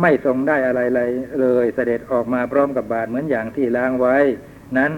[0.00, 1.10] ไม่ทรงได้อะไรเลย
[1.40, 4.16] เลยเสด็จออกมาพร้อมกับบาทเหมือนอย่างที่ล้างไว้
[4.78, 4.92] นั้น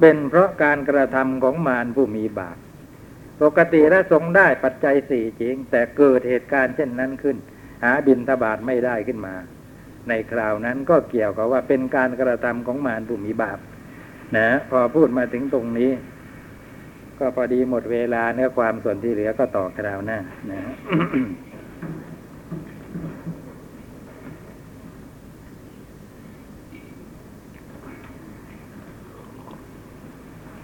[0.00, 2.56] เป็นเพราะการกระทำของมารผู้มีบาป
[3.42, 7.36] ปกติและทรงได้ปัจจัยสี่จริง แต่เกิดเหตุการณ์เช่นนั้นขึ้น
[7.84, 9.34] หาบินทบาทไม่ได้ขึ้นมา
[10.08, 13.58] ในคราวนั้นก็เกี่ยวกับว่าเป็นการกระทำของมารผู้มีบาป
[14.36, 15.92] นะพอพูดมาถึงตรงนี้
[17.18, 20.18] ก็พอดีหมดเวลาเนื้อความส่วนที่เหลือก็ต่อคราวหน้า
[20.50, 20.60] นะ